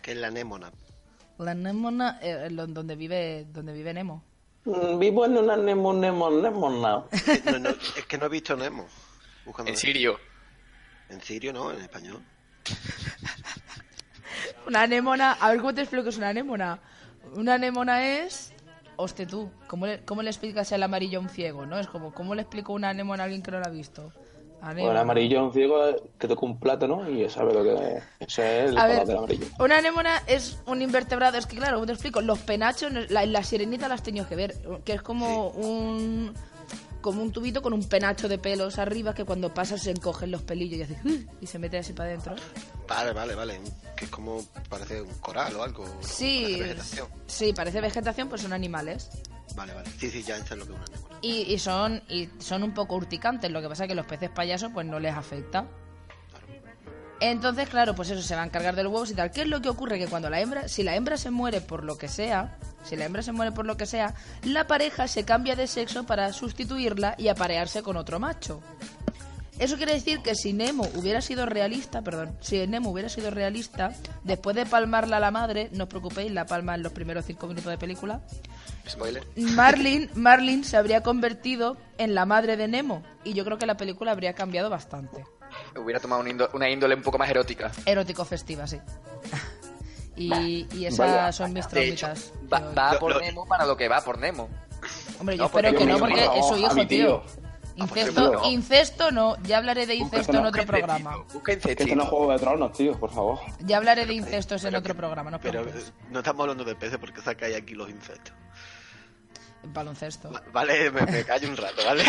Que 0.00 0.12
es 0.12 0.16
la 0.16 0.28
anémona. 0.28 0.72
La 1.38 1.50
anémona, 1.50 2.18
eh, 2.22 2.48
donde 2.50 2.96
vive, 2.96 3.46
donde 3.52 3.72
vive 3.72 3.92
Nemo. 3.92 4.24
Mm, 4.64 4.98
Vivo 4.98 5.26
en 5.26 5.36
una 5.36 5.56
Nemo, 5.56 5.92
Nemo, 5.92 6.30
Nemo, 6.30 6.70
no. 6.70 7.08
No, 7.44 7.58
no, 7.58 7.70
es 7.70 8.06
que 8.08 8.16
no 8.16 8.26
he 8.26 8.28
visto 8.28 8.56
Nemo. 8.56 8.86
En 9.66 9.76
serio 9.76 10.18
¿En 11.08 11.20
serio, 11.20 11.52
no? 11.52 11.72
En 11.72 11.80
español. 11.80 12.22
Una 14.66 14.82
anémona, 14.82 15.32
a 15.32 15.50
ver 15.50 15.58
cómo 15.58 15.74
te 15.74 15.82
explico 15.82 16.04
que 16.04 16.10
es 16.10 16.16
una 16.16 16.30
anémona. 16.30 16.80
Una 17.34 17.54
anémona 17.54 18.06
es. 18.06 18.51
Hostia 18.96 19.26
tú, 19.26 19.50
¿cómo 19.66 19.86
le, 19.86 20.00
¿cómo 20.04 20.22
le 20.22 20.30
explicas 20.30 20.70
el 20.72 20.82
amarillo 20.82 21.18
a 21.18 21.22
un 21.22 21.28
ciego, 21.28 21.66
no? 21.66 21.78
Es 21.78 21.86
como, 21.86 22.12
¿cómo 22.12 22.34
le 22.34 22.42
explico 22.42 22.72
una 22.72 22.90
anémona 22.90 23.22
a 23.22 23.24
alguien 23.24 23.42
que 23.42 23.50
no 23.50 23.60
la 23.60 23.66
ha 23.66 23.70
visto? 23.70 24.12
Bueno, 24.64 24.92
el 24.92 24.96
amarillo 24.96 25.38
es 25.40 25.42
un 25.46 25.52
ciego 25.52 25.80
que 26.20 26.28
toca 26.28 26.46
un 26.46 26.56
plátano 26.60 27.10
y 27.10 27.28
sabe 27.28 27.52
lo 27.52 27.64
que 27.64 27.72
es. 27.96 28.02
Ese 28.20 28.64
es 28.66 28.70
el 28.70 28.78
A 28.78 28.86
ver, 28.86 29.04
del 29.04 29.16
amarillo. 29.16 29.46
una 29.58 29.78
anémona 29.78 30.22
es 30.28 30.60
un 30.66 30.82
invertebrado. 30.82 31.36
Es 31.36 31.46
que, 31.46 31.56
claro, 31.56 31.76
¿cómo 31.78 31.86
te 31.86 31.92
explico? 31.94 32.20
Los 32.20 32.38
penachos, 32.38 32.92
la, 33.10 33.26
la 33.26 33.42
sirenita 33.42 33.88
las 33.88 33.96
has 34.00 34.04
tenido 34.04 34.28
que 34.28 34.36
ver. 34.36 34.54
Que 34.84 34.92
es 34.92 35.02
como 35.02 35.48
un. 35.48 36.32
Como 37.02 37.20
un 37.20 37.32
tubito 37.32 37.60
con 37.60 37.72
un 37.74 37.86
penacho 37.86 38.28
de 38.28 38.38
pelos 38.38 38.78
arriba 38.78 39.12
que 39.14 39.24
cuando 39.24 39.52
pasas 39.52 39.82
se 39.82 39.90
encogen 39.90 40.30
los 40.30 40.42
pelillos 40.42 40.78
y 40.78 40.82
hace. 40.84 40.98
"Uh", 41.04 41.26
y 41.42 41.46
se 41.46 41.58
mete 41.58 41.76
así 41.78 41.92
para 41.92 42.08
adentro. 42.10 42.34
Vale, 42.88 43.12
vale, 43.12 43.34
vale. 43.34 43.60
Que 43.96 44.04
es 44.06 44.10
como... 44.10 44.42
Parece 44.70 45.02
un 45.02 45.12
coral 45.14 45.54
o 45.56 45.62
algo. 45.62 45.84
Sí, 46.00 46.40
Parece 46.44 46.62
vegetación. 46.62 47.08
sí, 47.26 47.52
parece 47.52 47.80
vegetación, 47.80 48.28
pues 48.28 48.40
son 48.42 48.52
animales. 48.52 49.10
Vale, 49.54 49.74
vale. 49.74 49.90
Sí, 49.98 50.08
sí, 50.10 50.22
ya 50.22 50.42
sé 50.46 50.56
lo 50.56 50.64
que 50.66 50.72
es 50.72 50.78
una. 50.78 51.18
Y, 51.20 51.52
y 51.52 51.58
son 51.58 52.02
y 52.08 52.28
son 52.38 52.62
un 52.62 52.72
poco 52.72 52.94
urticantes, 52.96 53.50
lo 53.50 53.60
que 53.60 53.68
pasa 53.68 53.84
es 53.84 53.88
que 53.88 53.94
los 53.94 54.06
peces 54.06 54.30
payasos 54.30 54.70
pues 54.72 54.86
no 54.86 54.98
les 54.98 55.14
afecta. 55.14 55.66
Entonces, 57.24 57.68
claro, 57.68 57.94
pues 57.94 58.10
eso 58.10 58.20
se 58.20 58.34
va 58.34 58.42
a 58.42 58.46
encargar 58.46 58.74
de 58.74 58.82
los 58.82 58.92
huevos 58.92 59.08
y 59.12 59.14
tal. 59.14 59.30
¿Qué 59.30 59.42
es 59.42 59.46
lo 59.46 59.62
que 59.62 59.68
ocurre? 59.68 59.96
Que 59.96 60.08
cuando 60.08 60.28
la 60.28 60.40
hembra, 60.40 60.66
si 60.66 60.82
la 60.82 60.96
hembra 60.96 61.16
se 61.16 61.30
muere 61.30 61.60
por 61.60 61.84
lo 61.84 61.96
que 61.96 62.08
sea, 62.08 62.58
si 62.82 62.96
la 62.96 63.04
hembra 63.04 63.22
se 63.22 63.30
muere 63.30 63.52
por 63.52 63.64
lo 63.64 63.76
que 63.76 63.86
sea, 63.86 64.16
la 64.42 64.66
pareja 64.66 65.06
se 65.06 65.24
cambia 65.24 65.54
de 65.54 65.68
sexo 65.68 66.04
para 66.04 66.32
sustituirla 66.32 67.14
y 67.16 67.28
aparearse 67.28 67.80
con 67.84 67.96
otro 67.96 68.18
macho. 68.18 68.60
Eso 69.60 69.76
quiere 69.76 69.94
decir 69.94 70.18
que 70.18 70.34
si 70.34 70.52
Nemo 70.52 70.88
hubiera 70.96 71.20
sido 71.20 71.46
realista, 71.46 72.02
perdón, 72.02 72.36
si 72.40 72.66
Nemo 72.66 72.90
hubiera 72.90 73.08
sido 73.08 73.30
realista, 73.30 73.92
después 74.24 74.56
de 74.56 74.66
palmarla 74.66 75.18
a 75.18 75.20
la 75.20 75.30
madre, 75.30 75.68
no 75.70 75.84
os 75.84 75.90
preocupéis, 75.90 76.32
la 76.32 76.46
palma 76.46 76.74
en 76.74 76.82
los 76.82 76.92
primeros 76.92 77.24
cinco 77.24 77.46
minutos 77.46 77.70
de 77.70 77.78
película, 77.78 78.20
spoiler 78.88 79.24
Marlin, 79.36 80.10
Marlin 80.14 80.64
se 80.64 80.76
habría 80.76 81.04
convertido 81.04 81.76
en 81.98 82.16
la 82.16 82.26
madre 82.26 82.56
de 82.56 82.66
Nemo 82.66 83.04
y 83.22 83.34
yo 83.34 83.44
creo 83.44 83.58
que 83.58 83.66
la 83.66 83.76
película 83.76 84.10
habría 84.10 84.32
cambiado 84.32 84.68
bastante. 84.70 85.24
Hubiera 85.76 86.00
tomado 86.00 86.20
un 86.22 86.48
una 86.52 86.68
índole 86.70 86.94
un 86.94 87.02
poco 87.02 87.18
más 87.18 87.28
erótica 87.30 87.70
Erótico 87.86 88.24
festiva, 88.24 88.66
sí. 88.66 88.78
Y, 90.16 90.66
y 90.72 90.86
esas 90.86 90.98
Vaya, 90.98 91.32
son 91.32 91.52
mis 91.52 91.66
traumitas. 91.66 92.32
va, 92.52 92.60
Yo- 92.60 92.74
va 92.74 92.92
Lo- 92.94 92.98
por 92.98 93.12
lo- 93.14 93.20
Nemo 93.20 93.46
para 93.46 93.64
lo 93.64 93.76
que 93.76 93.88
va 93.88 94.00
por 94.02 94.18
Nemo 94.18 94.48
Hombre, 95.18 95.36
yo 95.36 95.42
no, 95.42 95.46
espero 95.46 95.78
que 95.78 95.84
no, 95.86 95.92
yo 95.92 95.98
porque 96.00 96.24
es 96.38 96.46
su 96.48 96.56
hijo, 96.58 96.74
tío. 96.74 96.86
tío. 96.86 97.22
Incesto, 97.74 98.32
no. 98.32 98.50
incesto 98.50 99.10
no, 99.12 99.36
ya 99.44 99.56
hablaré 99.58 99.86
de 99.86 99.94
incesto 99.94 100.36
en 100.36 100.44
otro 100.44 100.66
programa. 100.66 101.16
busca 101.32 101.56
Que 101.56 101.72
esto 101.72 101.96
no 101.96 102.04
Juego 102.04 102.32
de 102.32 102.38
Tronos, 102.38 102.72
tío, 102.72 102.92
por 103.00 103.10
favor. 103.10 103.38
Ya 103.60 103.78
hablaré 103.78 104.04
de 104.04 104.12
incestos 104.12 104.62
en 104.64 104.74
otro 104.74 104.94
programa, 104.94 105.30
no 105.30 105.40
Pero 105.40 105.62
eh, 105.62 105.72
no 106.10 106.18
estamos 106.18 106.42
hablando 106.42 106.64
de 106.64 106.74
peces 106.74 106.98
porque 106.98 107.22
sacáis 107.22 107.56
aquí 107.56 107.74
los 107.74 107.88
insectos. 107.88 108.34
Baloncesto. 109.64 110.30
Va- 110.32 110.42
Vale, 110.52 110.90
me, 110.90 111.00
me 111.06 111.24
callo 111.24 111.48
un 111.48 111.56
rato, 111.56 111.82
¿vale? 111.86 112.04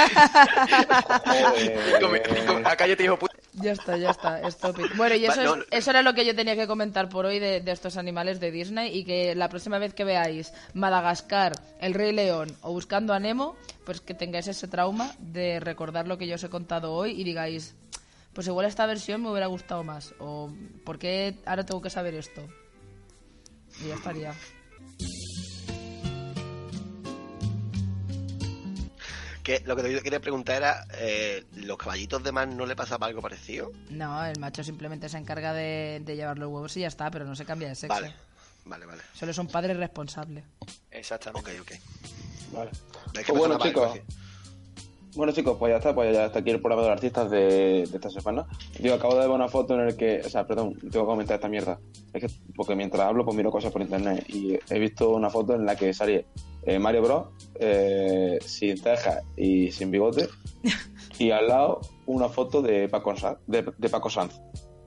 Joder. 1.26 2.68
a 2.68 2.76
calle 2.76 2.96
te 2.96 3.04
dijo 3.04 3.18
Ya 3.56 3.74
está, 3.74 3.98
ya 3.98 4.10
está, 4.10 4.42
stop 4.48 4.80
it. 4.80 4.96
Bueno, 4.98 5.16
y 5.16 5.26
eso, 5.26 5.38
Va, 5.42 5.44
no, 5.44 5.56
es- 5.58 5.68
eso 5.70 5.90
era 5.92 6.02
lo 6.02 6.14
que 6.16 6.26
yo 6.26 6.36
tenía 6.36 6.56
que 6.56 6.66
comentar 6.66 7.08
por 7.10 7.26
hoy 7.26 7.38
de, 7.40 7.62
de 7.62 7.72
estos 7.72 7.98
animales 7.98 8.40
de 8.40 8.50
Disney 8.52 8.98
y 8.98 9.04
que 9.04 9.36
la 9.36 9.48
próxima 9.50 9.78
vez 9.78 9.94
que 9.94 10.04
veáis 10.04 10.52
Madagascar, 10.74 11.54
El 11.80 11.94
Rey 11.94 12.12
León 12.14 12.56
o 12.62 12.72
Buscando 12.72 13.14
a 13.14 13.20
Nemo, 13.20 13.56
pues 13.86 14.02
que 14.02 14.16
tengáis 14.16 14.48
ese 14.48 14.68
trauma 14.68 15.12
de 15.20 15.60
recordar 15.60 16.08
lo 16.08 16.18
que 16.18 16.26
yo 16.28 16.36
os 16.36 16.44
he 16.44 16.50
contado 16.50 16.94
hoy 16.94 17.12
y 17.12 17.24
digáis, 17.24 17.76
pues 18.34 18.48
igual 18.48 18.66
esta 18.66 18.88
versión 18.88 19.22
me 19.22 19.30
hubiera 19.30 19.46
gustado 19.46 19.84
más 19.84 20.16
o 20.20 20.52
¿por 20.84 20.98
qué 20.98 21.36
ahora 21.46 21.64
tengo 21.64 21.82
que 21.82 21.92
saber 21.92 22.16
esto? 22.16 22.42
Y 23.84 23.90
ya 23.90 23.94
estaría. 23.96 24.34
Que 29.44 29.62
lo 29.66 29.76
que 29.76 29.84
te 29.84 30.02
quería 30.02 30.22
preguntar 30.22 30.56
era, 30.56 30.86
eh, 30.98 31.44
¿los 31.56 31.78
caballitos 31.78 32.24
de 32.24 32.32
mar 32.32 32.48
no 32.48 32.66
le 32.66 32.78
pasaba 32.78 33.08
algo 33.08 33.22
parecido? 33.22 33.72
No, 33.90 34.24
el 34.26 34.40
macho 34.40 34.64
simplemente 34.64 35.10
se 35.10 35.18
encarga 35.18 35.54
de, 35.54 36.02
de 36.04 36.16
llevar 36.16 36.40
los 36.40 36.50
huevos 36.50 36.78
y 36.78 36.82
ya 36.82 36.88
está, 36.88 37.12
pero 37.12 37.26
no 37.26 37.36
se 37.36 37.44
cambia 37.44 37.68
de 37.68 37.76
sexo. 37.76 37.94
Vale, 37.94 38.14
vale, 38.64 38.86
vale. 38.86 39.02
Solo 39.14 39.32
es 39.32 39.38
un 39.38 39.48
padre 39.48 39.74
responsable. 39.74 40.46
Exactamente. 40.92 41.60
Ok, 41.60 41.62
ok. 41.62 42.54
Vale. 42.54 42.72
Es 42.72 43.26
que 43.26 43.34
Pues 43.34 43.38
bueno, 43.38 43.58
chicos. 43.60 44.00
Bueno 45.16 45.32
chicos, 45.32 45.58
pues 45.60 45.72
ya 45.72 45.78
está, 45.78 45.94
pues 45.94 46.12
ya 46.16 46.26
está 46.26 46.40
aquí 46.40 46.50
el 46.50 46.60
programa 46.60 46.82
de 46.84 46.88
los 46.88 46.96
artistas 46.96 47.30
de, 47.30 47.86
de 47.86 47.98
esta 47.98 48.10
semana. 48.10 48.48
Yo 48.80 48.96
acabo 48.96 49.14
de 49.14 49.22
ver 49.22 49.30
una 49.30 49.48
foto 49.48 49.76
en 49.76 49.82
el 49.82 49.96
que, 49.96 50.22
o 50.26 50.30
sea, 50.30 50.48
perdón, 50.48 50.74
tengo 50.80 51.06
que 51.06 51.12
comentar 51.12 51.36
esta 51.36 51.50
mierda. 51.50 51.78
Es 52.14 52.22
que, 52.22 52.34
porque 52.56 52.76
mientras 52.76 53.06
hablo, 53.08 53.24
pues 53.24 53.38
miro 53.38 53.52
cosas 53.52 53.72
por 53.72 53.82
internet 53.82 54.26
y 54.30 54.58
he 54.70 54.80
visto 54.80 55.10
una 55.10 55.30
foto 55.30 55.54
en 55.54 55.66
la 55.66 55.76
que 55.76 55.94
salía 55.94 56.24
eh, 56.66 56.80
Mario 56.80 57.02
Bros. 57.02 57.28
eh, 57.56 58.40
sin 58.46 58.78
cejas 58.78 59.24
y 59.36 59.72
sin 59.72 59.92
bigote 59.92 60.28
y 61.20 61.32
al 61.32 61.48
lado 61.48 61.82
una 62.06 62.30
foto 62.30 62.62
de 62.62 62.88
Paco 62.90 63.16
Sanz, 63.16 63.40
de, 63.48 63.66
de 63.78 63.90
Paco 63.90 64.10
Sanz. 64.10 64.40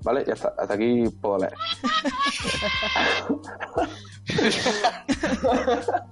¿Vale? 0.03 0.25
Ya 0.27 0.35
está, 0.35 0.55
hasta 0.57 0.75
aquí 0.75 1.05
puedo 1.21 1.39
leer. 1.39 1.53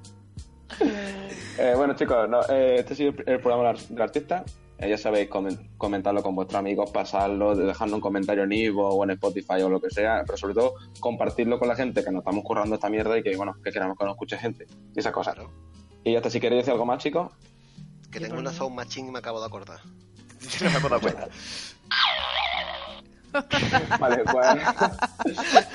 Eh, 1.56 1.72
bueno, 1.76 1.94
chicos, 1.94 2.28
no, 2.28 2.40
eh, 2.48 2.76
este 2.78 2.94
ha 2.94 2.96
sido 2.96 3.10
el, 3.10 3.22
el 3.26 3.40
programa 3.40 3.72
del 3.88 4.02
artista. 4.02 4.44
Eh, 4.78 4.88
ya 4.90 4.98
sabéis, 4.98 5.30
comen- 5.30 5.68
comentarlo 5.78 6.22
con 6.22 6.34
vuestros 6.34 6.58
amigos, 6.58 6.90
pasarlo, 6.90 7.54
dejando 7.54 7.94
un 7.96 8.00
comentario 8.02 8.42
en 8.44 8.52
Ivo 8.52 8.88
o 8.88 9.04
en 9.04 9.10
Spotify 9.12 9.62
o 9.62 9.68
lo 9.68 9.80
que 9.80 9.88
sea, 9.90 10.24
pero 10.26 10.36
sobre 10.36 10.54
todo 10.54 10.74
compartirlo 11.00 11.58
con 11.60 11.68
la 11.68 11.76
gente 11.76 12.02
que 12.02 12.10
nos 12.10 12.20
estamos 12.22 12.42
currando 12.44 12.74
esta 12.74 12.88
mierda 12.90 13.16
y 13.16 13.22
que, 13.22 13.36
bueno, 13.36 13.54
que 13.62 13.70
queremos 13.70 13.96
que 13.96 14.04
nos 14.04 14.14
escuche 14.14 14.36
gente 14.36 14.66
y 14.94 14.98
esas 14.98 15.12
cosas. 15.12 15.34
Claro. 15.34 15.50
Y 16.02 16.10
ya 16.12 16.18
está, 16.18 16.28
si 16.28 16.40
queréis 16.40 16.60
decir 16.62 16.72
algo 16.72 16.86
más, 16.86 17.02
chicos. 17.02 17.30
Que 18.10 18.18
tengo 18.20 18.36
una 18.38 18.52
sound 18.52 18.74
machine 18.76 19.08
y 19.08 19.12
me 19.12 19.18
acabo 19.20 19.40
de 19.40 19.46
acordar. 19.46 19.78
No 20.60 21.00
me. 21.00 21.14
Vale, 23.98 24.22
pues. 24.24 24.46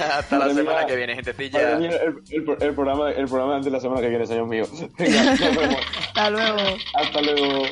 Hasta 0.00 0.38
la 0.38 0.54
semana 0.54 0.78
mía. 0.78 0.86
que 0.86 0.96
viene, 0.96 1.14
gentecilla. 1.14 1.76
mía, 1.76 1.90
el, 1.90 2.22
el- 2.30 2.56
el 2.62 2.74
programa, 2.74 3.10
el 3.10 3.26
programa 3.28 3.60
de 3.60 3.70
la 3.70 3.78
semana 3.80 4.00
que 4.00 4.08
viene, 4.08 4.26
señor 4.26 4.46
mío. 4.46 4.64
Venga, 4.98 5.24
nos 5.24 5.38
vemos. 5.56 5.76
Hasta 6.08 6.30
luego. 6.30 6.58
Hasta 6.94 7.20
luego. 7.22 7.62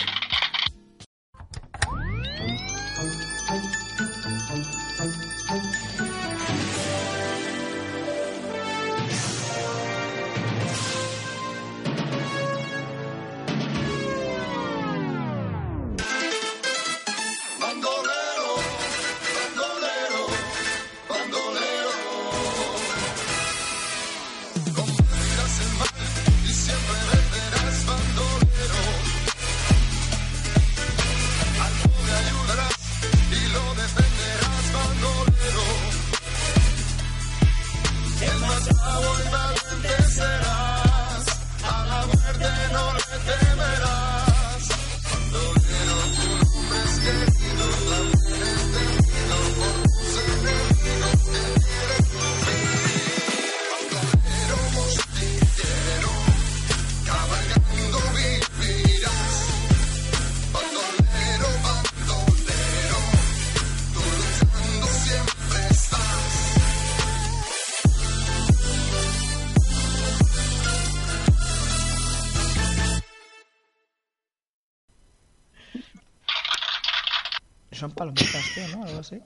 Tío, 78.54 78.68
¿no? 78.68 78.84
Algo 78.84 79.00
así. 79.00 79.16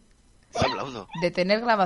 Un 0.55 0.65
aplauso. 0.65 1.09
Detener 1.21 1.61
grabación. 1.61 1.79